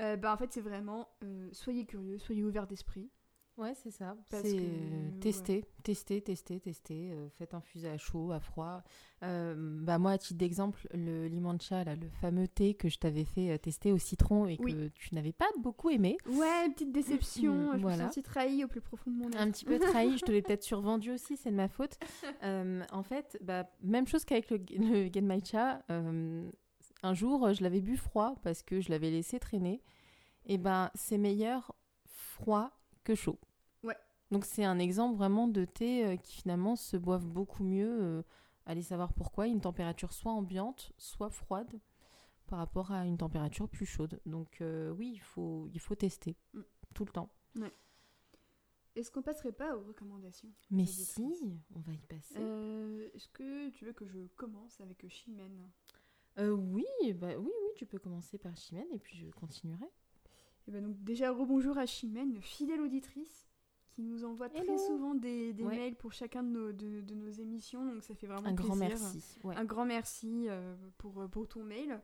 [0.00, 3.08] euh, bah, en fait, c'est vraiment euh, soyez curieux, soyez ouverts d'esprit.
[3.56, 4.16] Ouais, c'est ça.
[4.30, 5.18] Parce C'est que, euh, ouais.
[5.20, 7.12] tester, tester, tester, tester.
[7.12, 8.82] euh, faites infuser à chaud, à froid.
[9.22, 13.24] Euh, bah moi, à titre d'exemple, le limoncha, là, le fameux thé que je t'avais
[13.24, 16.16] fait euh, tester au citron et que tu n'avais pas beaucoup aimé.
[16.26, 17.96] Ouais, une petite déception, Mm, je me voilà.
[17.96, 19.40] suis sentie trahie au plus profond de mon être.
[19.40, 21.96] Un petit peu trahi, je te l'ai peut-être survendu aussi, c'est de ma faute.
[22.42, 25.80] Euh, en fait, bah, même chose qu'avec le, le Genmaicha.
[25.90, 29.80] un jour, je l'avais bu froid parce que je l'avais laissé traîner.
[30.46, 31.72] Et ben, c'est meilleur
[32.04, 32.72] froid
[33.04, 33.38] que chaud.
[33.82, 33.96] Ouais.
[34.30, 38.02] Donc c'est un exemple vraiment de thé euh, qui finalement se boivent beaucoup mieux.
[38.02, 38.22] euh,
[38.66, 39.46] allez savoir pourquoi.
[39.46, 41.78] Une température soit ambiante, soit froide
[42.46, 44.20] par rapport à une température plus chaude.
[44.26, 46.60] Donc euh, oui, il faut, il faut tester Mm.
[46.94, 47.30] tout le temps.
[48.96, 50.48] Est-ce qu'on passerait pas aux recommandations?
[50.70, 52.36] Mais si, on va y passer.
[52.38, 55.68] Euh, Est-ce que tu veux que je commence avec Chimène?
[56.38, 59.86] Euh, oui, bah, oui, oui, tu peux commencer par Chimène et puis je continuerai.
[60.66, 63.46] Et ben donc déjà rebonjour à Chimène, fidèle auditrice
[63.90, 65.76] qui nous envoie très souvent des, des Ouais.
[65.76, 68.74] mails pour chacun de nos, de, de nos émissions, donc ça fait vraiment Un grand
[68.74, 69.22] merci.
[69.44, 69.54] Ouais.
[69.56, 72.00] Un grand merci euh, pour, euh, pour ton mail.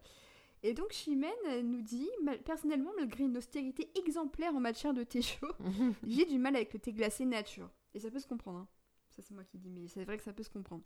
[0.62, 2.08] Et donc Chimène elle nous dit
[2.44, 5.48] personnellement malgré une austérité exemplaire en matière de thé chaud,
[6.06, 7.70] j'ai du mal avec le thé glacé nature.
[7.94, 8.58] Et ça peut se comprendre.
[8.58, 8.68] hein.
[9.08, 10.84] Ça c'est moi qui dis, mais c'est vrai que ça peut se comprendre.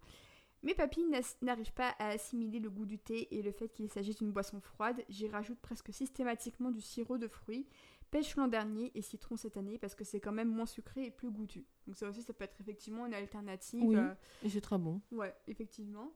[0.65, 3.89] Mes papilles n'as- n'arrivent pas à assimiler le goût du thé et le fait qu'il
[3.89, 5.05] s'agisse d'une boisson froide.
[5.09, 7.67] J'y rajoute presque systématiquement du sirop de fruits,
[8.11, 11.11] pêche l'an dernier et citron cette année parce que c'est quand même moins sucré et
[11.11, 11.65] plus goûtu.
[11.87, 13.83] Donc ça aussi, ça peut être effectivement une alternative.
[13.85, 13.97] Oui.
[13.97, 15.01] euh, Et c'est très bon.
[15.13, 16.13] Ouais, effectivement.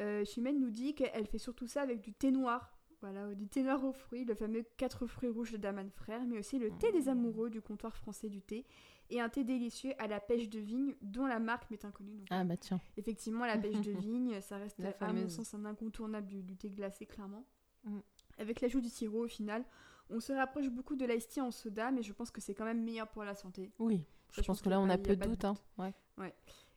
[0.00, 2.74] Euh, Chimène nous dit qu'elle fait surtout ça avec du thé noir.
[3.00, 6.38] Voilà, du thé noir aux fruits, le fameux 4 fruits rouges de Daman Frère, mais
[6.40, 8.66] aussi le thé des amoureux du comptoir français du thé,
[9.10, 12.16] et un thé délicieux à la pêche de vigne, dont la marque m'est inconnue.
[12.16, 12.80] Donc, Ah bah tiens.
[12.96, 16.56] effectivement, la pêche de vigne, ça reste La à mon sens un incontournable du, du
[16.56, 17.44] thé glacé, clairement.
[17.84, 17.98] Mm.
[18.38, 19.64] Avec l'ajout du sirop, au final,
[20.10, 22.64] on se rapproche beaucoup de l'ice tea en soda, mais je pense que c'est quand
[22.64, 23.72] même meilleur pour la santé.
[23.78, 24.04] Oui.
[24.30, 25.44] Ça, Je pense que là, a on a peu de doute.
[25.44, 25.54] Hein.
[25.78, 25.94] Ouais.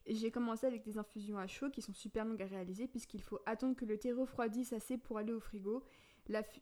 [0.06, 3.22] Et j'ai commencé avec des infusions à chaud qui sont super longues à réaliser puisqu'il
[3.22, 5.84] faut attendre que le thé refroidisse assez pour aller au frigo.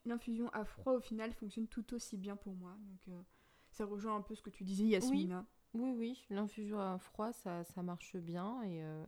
[0.04, 2.76] L'infusion à froid au final fonctionne tout aussi bien pour moi.
[2.88, 3.22] Donc euh,
[3.70, 5.38] ça rejoint un peu ce que tu disais Yasmina.
[5.40, 6.26] Oui, oui.
[6.30, 8.62] L'infusion à froid, ça, ça marche bien.
[8.62, 9.04] Et euh,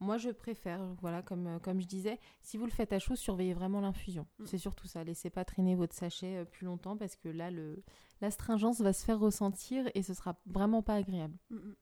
[0.00, 0.84] moi, je préfère.
[1.00, 4.26] Voilà, comme, euh, comme je disais, si vous le faites à chaud, surveillez vraiment l'infusion.
[4.38, 4.46] Mm.
[4.46, 5.04] C'est surtout ça.
[5.04, 7.82] Laissez pas traîner votre sachet euh, plus longtemps parce que là, le
[8.20, 11.36] l'astringence va se faire ressentir et ce sera vraiment pas agréable.
[11.50, 11.74] Mm, mm.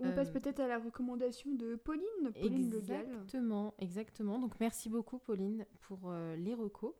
[0.00, 3.00] On passe Euh, peut-être à la recommandation de Pauline, Pauline Le Gall.
[3.00, 4.38] Exactement, exactement.
[4.38, 6.94] Donc merci beaucoup Pauline pour euh, les recos.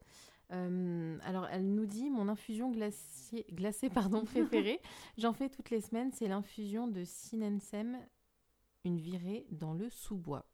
[0.50, 4.80] Euh, alors elle nous dit mon infusion glacier- glacée pardon, préférée.
[5.18, 7.98] J'en fais toutes les semaines, c'est l'infusion de Sinensem,
[8.84, 10.46] une virée dans le sous-bois.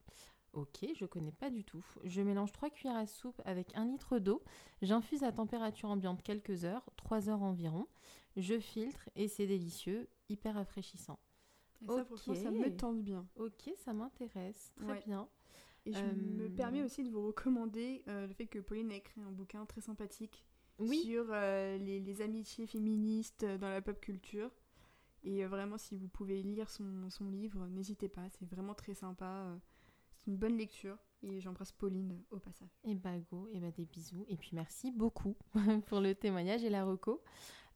[0.52, 1.84] Ok, je connais pas du tout.
[2.04, 4.42] Je mélange 3 cuillères à soupe avec 1 litre d'eau.
[4.82, 7.86] J'infuse à température ambiante quelques heures, 3 heures environ.
[8.36, 11.18] Je filtre et c'est délicieux, hyper rafraîchissant.
[11.82, 13.26] Et ça, franchement, ça me tente bien.
[13.36, 14.72] Ok, ça m'intéresse.
[14.76, 15.02] Très Ouais.
[15.06, 15.28] bien.
[15.86, 18.96] Et je Euh, me permets aussi de vous recommander euh, le fait que Pauline a
[18.96, 20.44] écrit un bouquin très sympathique
[20.78, 24.50] Oui, sur euh, les, les amitiés féministes euh, dans la pop culture.
[25.24, 28.94] Et euh, vraiment, si vous pouvez lire son, son livre, n'hésitez pas, c'est vraiment très
[28.94, 29.46] sympa.
[29.46, 29.56] euh,
[30.16, 30.96] C'est une bonne lecture.
[31.22, 32.68] Et j'embrasse Pauline au passage.
[32.84, 34.26] Et bah go, et bah des bisous.
[34.28, 35.34] Et puis merci beaucoup
[35.86, 37.22] pour le témoignage et la reco.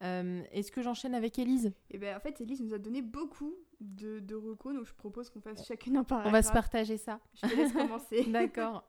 [0.03, 1.73] Euh, Est-ce que j'enchaîne avec Élise?
[1.91, 5.31] Et ben en fait, Elise nous a donné beaucoup de, de recos, donc je propose
[5.31, 6.31] qu'on fasse chacune un paragraphe.
[6.31, 7.21] On va se partager ça.
[7.35, 8.25] Je te laisse commencer.
[8.31, 8.85] D'accord.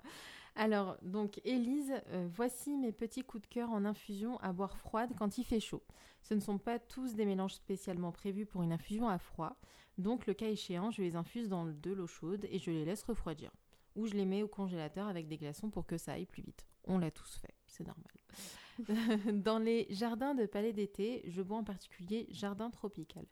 [0.55, 5.11] Alors, donc, Élise, euh, voici mes petits coups de cœur en infusion à boire froide
[5.17, 5.83] quand il fait chaud.
[6.21, 9.55] Ce ne sont pas tous des mélanges spécialement prévus pour une infusion à froid.
[9.97, 13.03] Donc, le cas échéant, je les infuse dans de l'eau chaude et je les laisse
[13.03, 13.51] refroidir.
[13.95, 16.65] Ou je les mets au congélateur avec des glaçons pour que ça aille plus vite.
[16.85, 19.33] On l'a tous fait, c'est normal.
[19.43, 23.25] dans les jardins de palais d'été, je bois en particulier jardin tropical.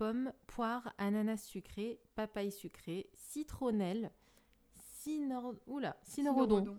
[0.00, 4.10] Pomme, poire, ananas sucré, papaye sucré, citronnelle,
[4.74, 5.52] cinor...
[5.66, 5.94] Oula,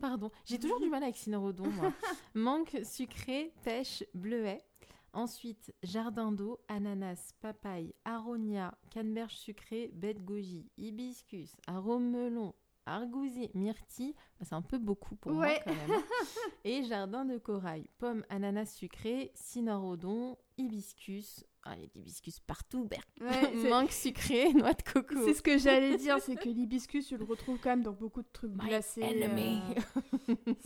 [0.02, 0.32] pardon.
[0.44, 1.94] J'ai toujours du mal avec cynorhodon, moi.
[2.34, 4.66] Mangue sucré, pêche, bleuet.
[5.14, 14.14] Ensuite, jardin d'eau, ananas, papaye, aronia, canneberge sucrée, de goji, hibiscus, arôme melon, argousier, myrtille.
[14.40, 15.62] Bah, C'est un peu beaucoup pour moi Ouais.
[15.66, 15.92] quand même.
[15.92, 16.04] hein.
[16.64, 21.44] Et jardin de corail, pomme, ananas sucré, cynorhodon, hibiscus.
[21.64, 22.86] Ah, il y a de l'hibiscus partout.
[22.86, 25.24] ber- Ouais, Mangue sucré, noix de coco.
[25.26, 28.24] C'est ce que j'allais dire, c'est que l'hibiscus, tu le retrouves quand même dans beaucoup
[28.24, 29.04] de trucs My glacés.
[29.04, 29.56] euh,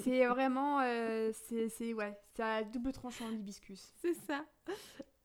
[0.01, 1.31] c'est vraiment, euh,
[1.69, 3.91] c'est, ouais, c'est à double tranchant l'hibiscus.
[4.01, 4.45] C'est ça.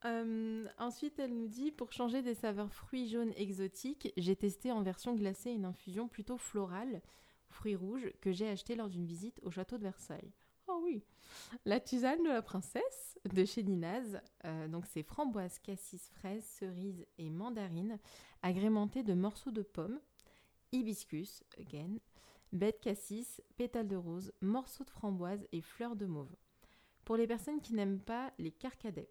[0.04, 4.82] Euh, ensuite, elle nous dit pour changer des saveurs fruits jaunes exotiques, j'ai testé en
[4.82, 7.02] version glacée une infusion plutôt florale,
[7.48, 10.32] fruits rouges, que j'ai acheté lors d'une visite au château de Versailles.
[10.68, 11.02] Oh oui
[11.64, 14.20] La tisane de la princesse de chez Ninaz.
[14.44, 17.98] Euh, donc, c'est framboise, cassis, fraise, cerise et mandarine,
[18.42, 20.00] agrémentée de morceaux de pommes,
[20.72, 21.96] hibiscus, again,
[22.52, 26.34] de cassis, pétales de rose, morceaux de framboise et fleurs de mauve.
[27.04, 29.10] Pour les personnes qui n'aiment pas les carcadets,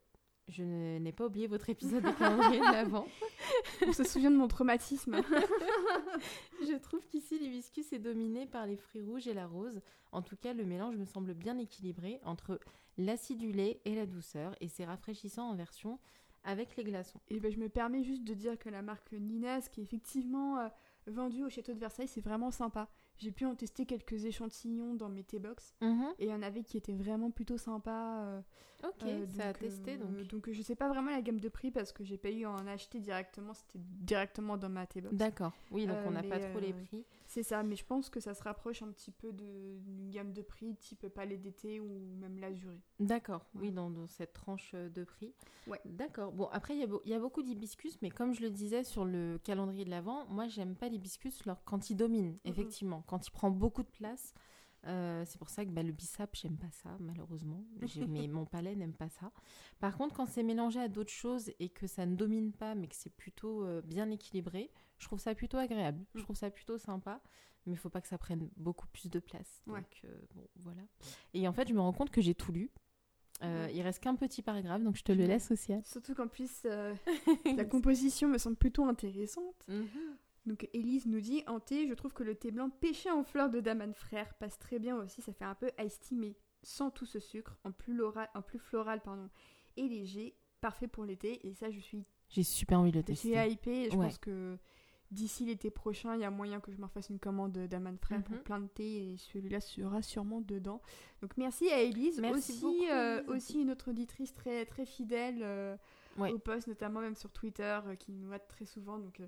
[0.49, 3.05] je n'ai pas oublié votre épisode de calendrier de l'Avent.
[3.87, 5.21] On se souvient de mon traumatisme.
[6.61, 9.79] Je trouve qu'ici l'hibiscus est dominé par les fruits rouges et la rose.
[10.11, 12.59] En tout cas, le mélange me semble bien équilibré entre
[12.97, 15.99] l'acidulé et la douceur et c'est rafraîchissant en version
[16.43, 17.19] avec les glaçons.
[17.29, 20.59] Et ben, je me permets juste de dire que la marque Ninas, qui est effectivement
[20.59, 20.67] euh,
[21.07, 22.89] vendue au château de Versailles, c'est vraiment sympa.
[23.19, 25.75] J'ai pu en tester quelques échantillons dans mes T-Box.
[26.19, 28.23] Et il y en avait qui étaient vraiment plutôt sympas.
[28.23, 28.41] euh,
[28.83, 30.27] Ok, euh, ça a donc, testé euh, donc.
[30.27, 32.51] donc je sais pas vraiment la gamme de prix parce que j'ai pas eu à
[32.51, 35.13] en acheter directement, c'était directement dans ma T-Box.
[35.15, 37.03] D'accord, oui, donc on n'a pas trop les prix.
[37.29, 40.41] C'est ça, mais je pense que ça se rapproche un petit peu d'une gamme de
[40.41, 42.81] prix type palais d'été ou même l'azuré.
[42.99, 45.35] D'accord, oui, dans, dans cette tranche euh, de prix.
[45.67, 45.79] Ouais.
[45.85, 46.31] D'accord.
[46.31, 49.39] Bon, après, il y, a y beaucoup d'hibiscus, mais comme je le disais sur le
[49.43, 53.03] calendrier de l'Avent, moi, j'aime pas l'hibiscus quand il domine, effectivement.
[53.05, 54.33] Quand il prend beaucoup de place.
[54.87, 57.63] Euh, c'est pour ça que bah, le bissap, j'aime pas ça, malheureusement.
[58.07, 59.31] Mais mon palais n'aime pas ça.
[59.79, 62.87] Par contre, quand c'est mélangé à d'autres choses et que ça ne domine pas, mais
[62.87, 66.05] que c'est plutôt euh, bien équilibré, je trouve ça plutôt agréable.
[66.13, 66.23] Je Mm.
[66.23, 67.21] trouve ça plutôt sympa.
[67.65, 69.61] Mais il faut pas que ça prenne beaucoup plus de place.
[69.67, 70.81] Donc, euh, bon, voilà.
[71.33, 72.71] Et en fait, je me rends compte que j'ai tout lu.
[73.43, 73.75] Euh, Ouais.
[73.75, 75.73] Il reste qu'un petit paragraphe, donc je te le laisse aussi.
[75.73, 75.83] Anne.
[75.83, 76.93] Surtout qu'en plus, euh,
[77.63, 79.65] la composition me semble plutôt intéressante.
[79.67, 79.87] Mhm.
[80.45, 83.49] Donc Élise nous dit En thé, je trouve que le thé blanc pêché en fleurs
[83.49, 85.21] de Daman frère passe très bien aussi.
[85.21, 85.69] Ça fait un peu
[86.11, 89.29] mais sans tout ce sucre, en plus, lora- en plus floral pardon,
[89.77, 90.35] et léger.
[90.61, 91.45] Parfait pour l'été.
[91.47, 93.51] Et ça, je suis, J'ai super envie de le je suis tester.
[93.51, 93.89] hypée.
[93.91, 94.07] Je Ouais.
[94.07, 94.57] pense que
[95.11, 98.23] d'ici l'été prochain, il y a moyen que je me refasse une commande d'Aman frère
[98.23, 98.43] pour Mhm.
[98.43, 99.13] plein de thé.
[99.13, 100.81] Et celui-là sera sûrement dedans.
[101.21, 102.19] Donc merci à Élise.
[102.21, 105.39] Merci aussi, beaucoup, euh, aussi une autre auditrice très, très fidèle.
[105.41, 105.75] euh,
[106.17, 106.31] Ouais.
[106.33, 108.97] au post, notamment même sur Twitter, euh, qui nous aide très souvent.
[108.99, 109.21] Donc,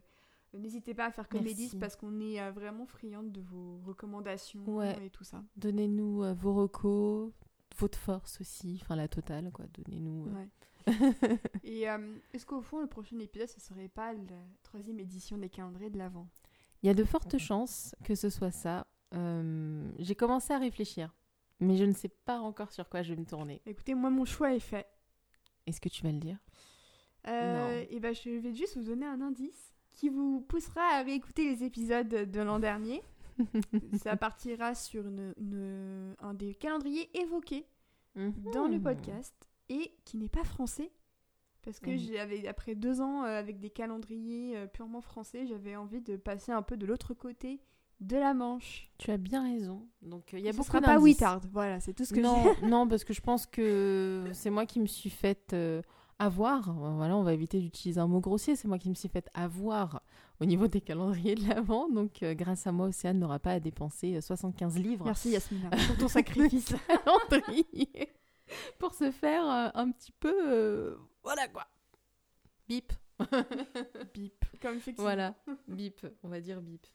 [0.54, 1.62] n'hésitez pas à faire comme Merci.
[1.62, 5.06] Élise parce qu'on est vraiment friande de vos recommandations Ouais.
[5.06, 5.42] et tout ça.
[5.56, 7.32] Donnez-nous vos recos,
[7.78, 9.66] votre force aussi, enfin la totale, quoi.
[9.74, 10.26] Donnez-nous.
[10.36, 10.50] Ouais.
[11.64, 14.20] et euh, est-ce qu'au fond, le prochain épisode, ce serait pas la
[14.64, 16.28] troisième édition des calendriers de l'Avent?
[16.84, 18.88] Il y a de fortes chances que ce soit ça.
[19.14, 21.14] Euh, J'ai commencé à réfléchir,
[21.60, 23.62] mais je ne sais pas encore sur quoi je vais me tourner.
[23.66, 24.88] Écoutez, moi, mon choix est fait.
[25.68, 26.38] Est-ce que tu vas le dire?
[27.28, 31.44] Euh, et ben, je vais juste vous donner un indice qui vous poussera à réécouter
[31.54, 33.02] les épisodes de l'an dernier.
[34.04, 37.66] ça partira sur une- une- un des calendriers évoqués
[38.16, 38.84] dans le Mhm.
[38.84, 39.36] podcast
[39.72, 40.92] et qui n'est pas français.
[41.64, 41.98] Parce que Mhm.
[41.98, 46.52] j'avais, après deux ans euh, avec des calendriers euh, purement français, j'avais envie de passer
[46.52, 47.62] un peu de l'autre côté
[48.00, 48.90] de la Manche.
[48.98, 49.88] Tu as bien raison.
[50.02, 51.00] Donc euh, il y a Ce beaucoup sera pas.
[51.00, 54.66] Wittard, voilà, c'est tout ce que non, non, parce que je pense que c'est moi
[54.66, 55.84] qui me suis faite euh,
[56.18, 56.74] avoir.
[56.74, 58.56] Voilà, on va éviter d'utiliser un mot grossier.
[58.56, 60.02] C'est moi qui me suis faite avoir
[60.40, 61.90] au niveau des calendriers de l'avant.
[61.90, 65.70] Donc, euh, grâce à moi, Océane n'aura pas à dépenser euh, 75 livres Merci Yasmina
[65.70, 66.74] pour ton sacrifice.
[66.88, 68.10] calendrier
[68.80, 70.34] pour se faire euh, un petit peu.
[70.54, 71.68] euh, voilà quoi.
[72.68, 72.94] Bip.
[74.14, 74.46] Bip.
[74.62, 74.80] Comme.
[74.98, 75.36] Voilà,
[75.68, 76.06] bip.
[76.24, 76.86] On va dire bip.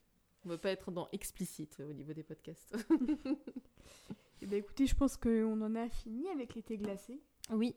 [0.45, 2.77] On va pas être dans explicite au niveau des podcasts.
[4.43, 7.21] Eh ben, écoutez, je pense qu'on en a fini avec l'été glacé.
[7.51, 7.75] oui.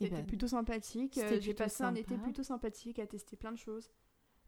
[0.00, 1.18] Eh C'était ben, plutôt sympathique.
[1.18, 3.90] Euh, J'ai passé un été plutôt sympathique à tester plein de choses.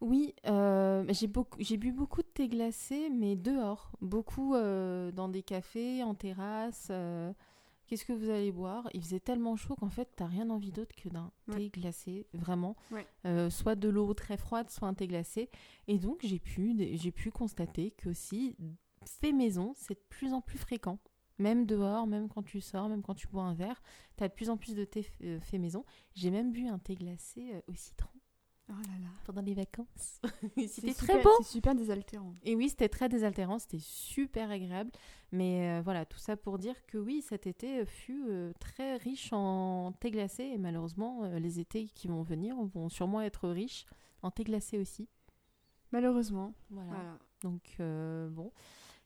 [0.00, 5.28] Oui, euh, j'ai beaucoup, j'ai bu beaucoup de thé glacé, mais dehors, beaucoup euh, dans
[5.28, 6.86] des cafés, en terrasse.
[6.90, 7.32] euh,
[7.90, 8.88] Qu'est-ce que vous allez boire?
[8.94, 11.56] Il faisait tellement chaud qu'en fait, t'as rien envie d'autre que d'un Ouais.
[11.56, 12.76] thé glacé, vraiment.
[12.92, 13.04] Ouais.
[13.26, 15.50] Euh, soit de l'eau très froide, soit un thé glacé.
[15.88, 18.56] Et donc, j'ai pu, j'ai pu constater que aussi,
[19.04, 21.00] fait maison, c'est de plus en plus fréquent.
[21.38, 23.82] Même dehors, même quand tu sors, même quand tu bois un verre,
[24.14, 25.84] t'as de plus en plus de thé euh, fait maison.
[26.14, 28.19] J'ai même bu un thé glacé euh, au citron.
[28.70, 29.08] Oh là là.
[29.24, 30.20] pendant les vacances.
[30.56, 31.30] C'était super- très beau.
[31.38, 32.34] C'est super désaltérant.
[32.44, 34.90] Et oui, c'était très désaltérant, c'était super agréable.
[35.32, 39.32] Mais euh, voilà, tout ça pour dire que oui, cet été fut euh, très riche
[39.32, 40.44] en thé glacé.
[40.44, 43.86] Et malheureusement, euh, les étés qui vont venir vont sûrement être riches
[44.22, 45.08] en thé glacé aussi.
[45.92, 46.54] Malheureusement.
[46.70, 46.90] Voilà.
[46.90, 47.18] Voilà.
[47.42, 48.52] Donc euh, bon,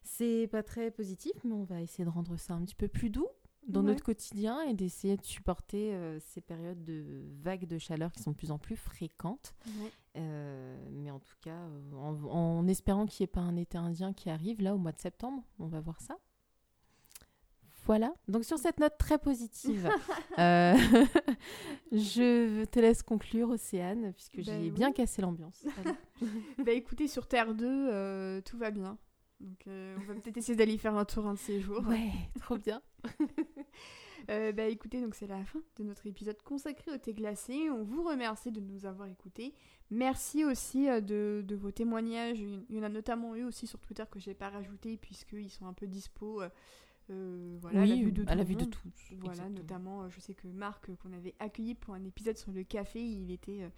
[0.03, 3.09] c'est pas très positif, mais on va essayer de rendre ça un petit peu plus
[3.09, 3.27] doux
[3.67, 3.87] dans Ouais.
[3.87, 8.31] notre quotidien et d'essayer de supporter euh, ces périodes de vagues de chaleur qui sont
[8.31, 9.55] de plus en plus fréquentes.
[9.67, 9.91] Ouais.
[10.17, 13.77] Euh, mais en tout cas, euh, en, en espérant qu'il n'y ait pas un été
[13.77, 16.17] indien qui arrive là au mois de septembre, on va voir ça.
[17.87, 18.13] Voilà.
[18.27, 19.87] Donc sur cette note très positive,
[20.39, 20.73] euh,
[21.91, 24.71] je te laisse conclure, Océane, puisque Ben j'ai oui.
[24.71, 25.65] bien cassé l'ambiance.
[26.65, 28.97] Bah écoutez, sur Terre 2, euh, tout va bien.
[29.41, 31.85] Donc euh, on va peut-être essayer d'aller faire un tour un de ces jours.
[31.87, 32.81] ouais, trop bien.
[34.29, 37.69] Euh, bah écoutez, donc c'est la fin de notre épisode consacré au thé glacé.
[37.69, 39.53] On vous remercie de nous avoir écoutés.
[39.91, 42.39] Merci aussi euh, de, de vos témoignages.
[42.39, 45.67] Il y en a notamment eu aussi sur Twitter que j'ai pas rajouté puisqu'ils sont
[45.67, 46.41] un peu dispo.
[47.11, 48.71] euh, voilà, à la vue de tout à la le vue de monde.
[48.71, 49.13] tous.
[49.19, 49.49] Voilà, exactement.
[49.49, 53.29] notamment, je sais que Marc, qu'on avait accueilli pour un épisode sur le café, il
[53.31, 53.69] était, euh,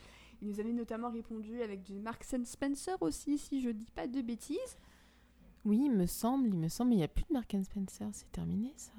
[0.41, 4.07] il nous avait notamment répondu avec du Marks and Spencer aussi, si je dis pas
[4.07, 4.77] de bêtises.
[5.65, 8.07] Oui, il me semble, il me semble, mais il n'y a plus de Mark Spencer,
[8.13, 8.93] c'est terminé ça.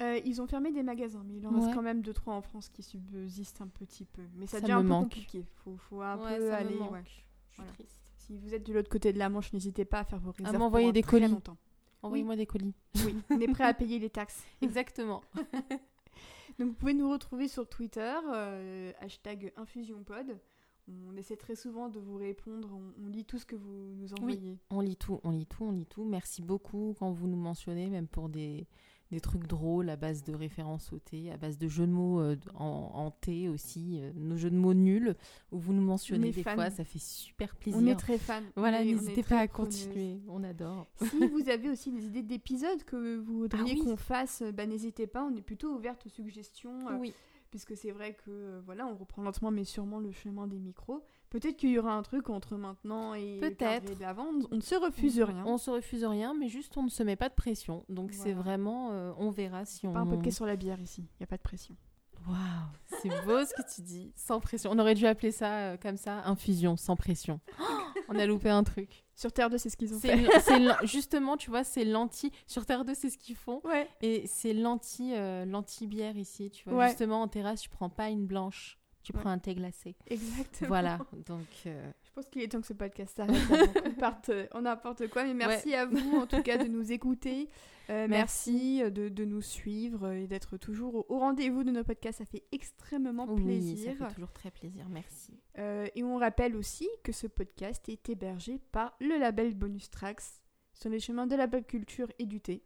[0.00, 2.40] Euh, ils ont fermé des magasins, mais il en reste quand même deux trois en
[2.42, 4.22] France qui subsistent un petit peu.
[4.36, 5.02] Mais ça, Ça devient un peu manque.
[5.04, 5.44] compliqué.
[5.64, 6.74] Faut, faut un Ouais, peu ça me aller.
[6.76, 6.92] manque.
[6.92, 7.02] ouais.
[7.04, 7.22] Je suis
[7.56, 7.72] Voilà.
[7.72, 7.96] triste.
[8.16, 10.56] Si vous êtes de l'autre côté de la Manche, n'hésitez pas à faire vos réserves.
[10.56, 11.34] m'envoyer pour un des colis.
[12.02, 12.74] Envoyez-moi des colis.
[13.04, 14.42] Oui, on est prêt à payer les taxes.
[14.62, 15.22] Exactement.
[16.58, 20.38] Donc vous pouvez nous retrouver sur Twitter, euh, hashtag InfusionPod.
[21.08, 24.12] On essaie très souvent de vous répondre, on, on lit tout ce que vous nous
[24.14, 24.58] envoyez.
[24.70, 26.04] On lit tout, on lit tout, on lit tout.
[26.04, 28.66] Merci beaucoup quand vous nous mentionnez, même pour des,
[29.10, 32.20] des trucs drôles à base de références au thé, à base de jeux de mots
[32.20, 35.16] euh, en, en thé aussi, euh, nos jeux de mots nuls,
[35.50, 37.80] où vous nous On mentionnez des fois, ça fait super plaisir.
[37.82, 38.40] On est très fans.
[38.56, 40.86] Voilà, n'hésitez pas à continuer, on adore.
[41.10, 43.84] Si vous avez aussi des idées d'épisodes que vous voudriez Ah oui.
[43.84, 46.88] qu'on fasse, bah, n'hésitez pas, on est plutôt ouverte aux suggestions.
[46.88, 47.12] euh, Oui,
[47.50, 51.02] puisque c'est vrai que euh, voilà, on reprend lentement mais sûrement le chemin des micros.
[51.30, 53.92] Peut-être qu'il y aura un truc entre maintenant et Peut-être.
[54.18, 55.44] On- On ne se refuse rien.
[55.46, 57.84] on se refuse rien, mais juste on ne se met pas de pression.
[57.88, 59.92] Donc c'est vraiment, euh, on verra si on.
[59.92, 61.76] Pas un podcast sur la bière ici, il n'y a pas de pression.
[62.28, 62.36] Waouh,
[63.00, 64.70] c'est beau ce que tu dis, sans pression.
[64.74, 67.40] On aurait dû appeler ça euh, comme ça, infusion, sans pression.
[68.08, 69.04] on a loupé un truc.
[69.14, 70.26] Sur Terre 2, c'est ce qu'ils ont fait.
[70.86, 72.30] justement, tu vois, c'est l'anti.
[72.46, 73.60] Sur Terre 2, c'est ce qu'ils font.
[73.64, 76.78] Ouais, Et c'est l'anti euh, l'anti-bière ici, tu vois.
[76.78, 76.88] Ouais.
[76.88, 78.78] Justement, en terrasse, tu prends pas une blanche,
[79.10, 79.22] tu Ouais.
[79.22, 79.96] prends un thé glacé.
[80.06, 80.68] exactement.
[80.68, 83.34] Voilà, donc euh, Je pense qu'il est temps que ce podcast s'arrête
[83.84, 85.24] qu'on parte euh, en n'importe quoi.
[85.24, 87.48] Mais merci à vous en tout cas de nous écouter.
[87.90, 92.18] Euh, merci de, de nous suivre et d'être toujours au, au rendez-vous de nos podcasts.
[92.18, 93.96] Ça fait extrêmement oui, plaisir.
[93.98, 95.32] ça fait toujours très plaisir, merci.
[95.58, 100.22] Euh, et on rappelle aussi que ce podcast est hébergé par le label Bonus Tracks
[100.72, 102.62] sur les chemins de la pop culture et du thé.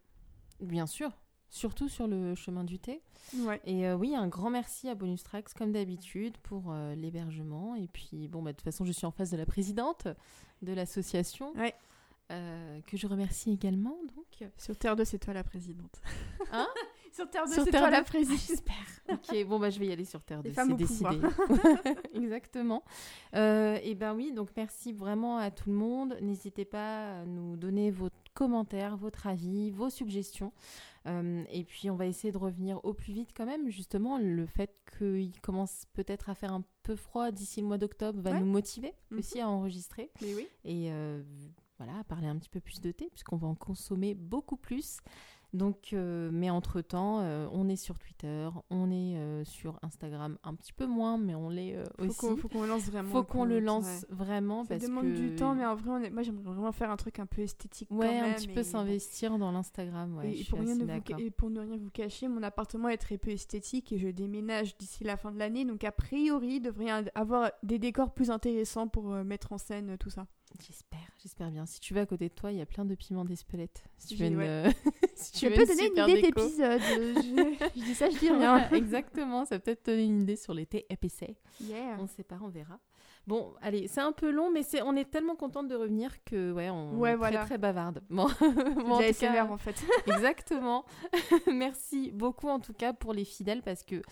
[0.61, 1.11] Bien sûr,
[1.55, 3.01] surtout sur le chemin du thé.
[3.39, 3.61] Ouais.
[3.65, 7.75] Et euh, oui, un grand merci à Bonus Tracks, comme d'habitude, pour euh, l'hébergement.
[7.77, 10.09] Et puis, bon, bah, de toute façon, je suis en face de la présidente
[10.63, 11.73] de l'association, Ouais.
[12.33, 13.97] euh, que je remercie également.
[14.17, 16.01] Donc, Sur Terre 2, c'est toi la présidente.
[16.53, 16.67] Hein?
[17.13, 18.05] Sur Terre 2, Sur c'est toi la 2?
[18.05, 18.41] présidente.
[18.49, 18.75] J'espère.
[19.13, 21.21] ok, bon, bah, je vais y aller sur Terre 2, Les femmes c'est décidé.
[22.15, 22.83] Exactement.
[23.37, 26.17] Euh, et ben oui, donc merci vraiment à tout le monde.
[26.21, 30.53] N'hésitez pas à nous donner vos commentaires, votre avis, vos suggestions.
[31.07, 33.69] Euh, et puis on va essayer de revenir au plus vite quand même.
[33.69, 38.21] Justement, le fait qu'il commence peut-être à faire un peu froid d'ici le mois d'octobre
[38.21, 38.41] va Ouais.
[38.41, 39.19] nous motiver Mhm.
[39.19, 40.11] aussi à enregistrer.
[40.23, 40.47] Mais oui.
[40.65, 41.23] Et euh,
[41.79, 44.99] voilà, à parler un petit peu plus de thé, puisqu'on va en consommer beaucoup plus.
[45.55, 50.55] Donc, euh, mais entre-temps, euh, on est sur Twitter, on est euh, sur Instagram un
[50.57, 52.17] petit peu moins, mais on l'est aussi.
[52.19, 53.09] qu'on faut qu'on le lance vraiment.
[53.11, 54.07] Faut qu'on le lance ouais.
[54.11, 56.73] vraiment Ça parce demande que du temps, mais en vrai, on est- moi j'aimerais vraiment
[56.73, 57.89] faire un truc un peu esthétique.
[57.89, 60.17] quand ouais, un même, petit et peu s'investir dans l'Instagram.
[60.17, 61.21] Ouais, et, pour rien ne vous, d'accord.
[61.21, 64.77] et pour ne rien vous cacher, mon appartement est très peu esthétique et je déménage
[64.77, 65.65] d'ici la fin de l'année.
[65.65, 70.11] Donc, a priori, il devrait avoir des décors plus intéressants pour mettre en scène tout
[70.11, 70.27] ça.
[70.61, 70.94] J'espère,
[71.25, 71.67] j'espère bien.
[71.67, 73.83] Si tu vas à côté de toi, il y a plein de piments d'Espelette.
[73.99, 74.47] Si tu veux une, ouais.
[74.47, 74.71] euh,
[75.17, 76.81] si tu Je veux peux donner une idée d'épisode.
[76.83, 77.69] euh, je...
[77.77, 78.69] je dis ça, je dis rien.
[78.73, 81.37] Exactement, ça peut peut-être donner une idée sur les thés épicés.
[81.61, 81.97] Yeah.
[81.99, 82.79] On ne sait pas, on verra.
[83.27, 86.53] Bon, allez, c'est un peu long, mais c'est, on est tellement contente de revenir que,
[86.53, 87.39] ouais, on Ouais, est voilà.
[87.39, 88.03] très très bavarde.
[88.11, 89.83] Bon, bon, la tout cas, en fait.
[90.07, 90.85] Exactement.
[91.51, 94.03] Merci beaucoup en tout cas pour les fidèles parce que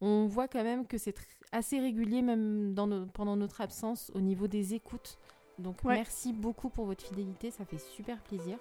[0.00, 1.14] on voit quand même que c'est
[1.52, 5.18] assez régulier même dans nos- pendant notre absence au niveau des écoutes.
[5.58, 5.94] Donc Ouais.
[5.94, 8.56] merci beaucoup pour votre fidélité, ça fait super plaisir.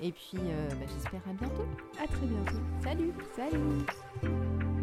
[0.00, 1.64] Et puis euh, bah, j'espère à bientôt.
[2.02, 2.58] À très bientôt.
[2.82, 4.81] Salut Salut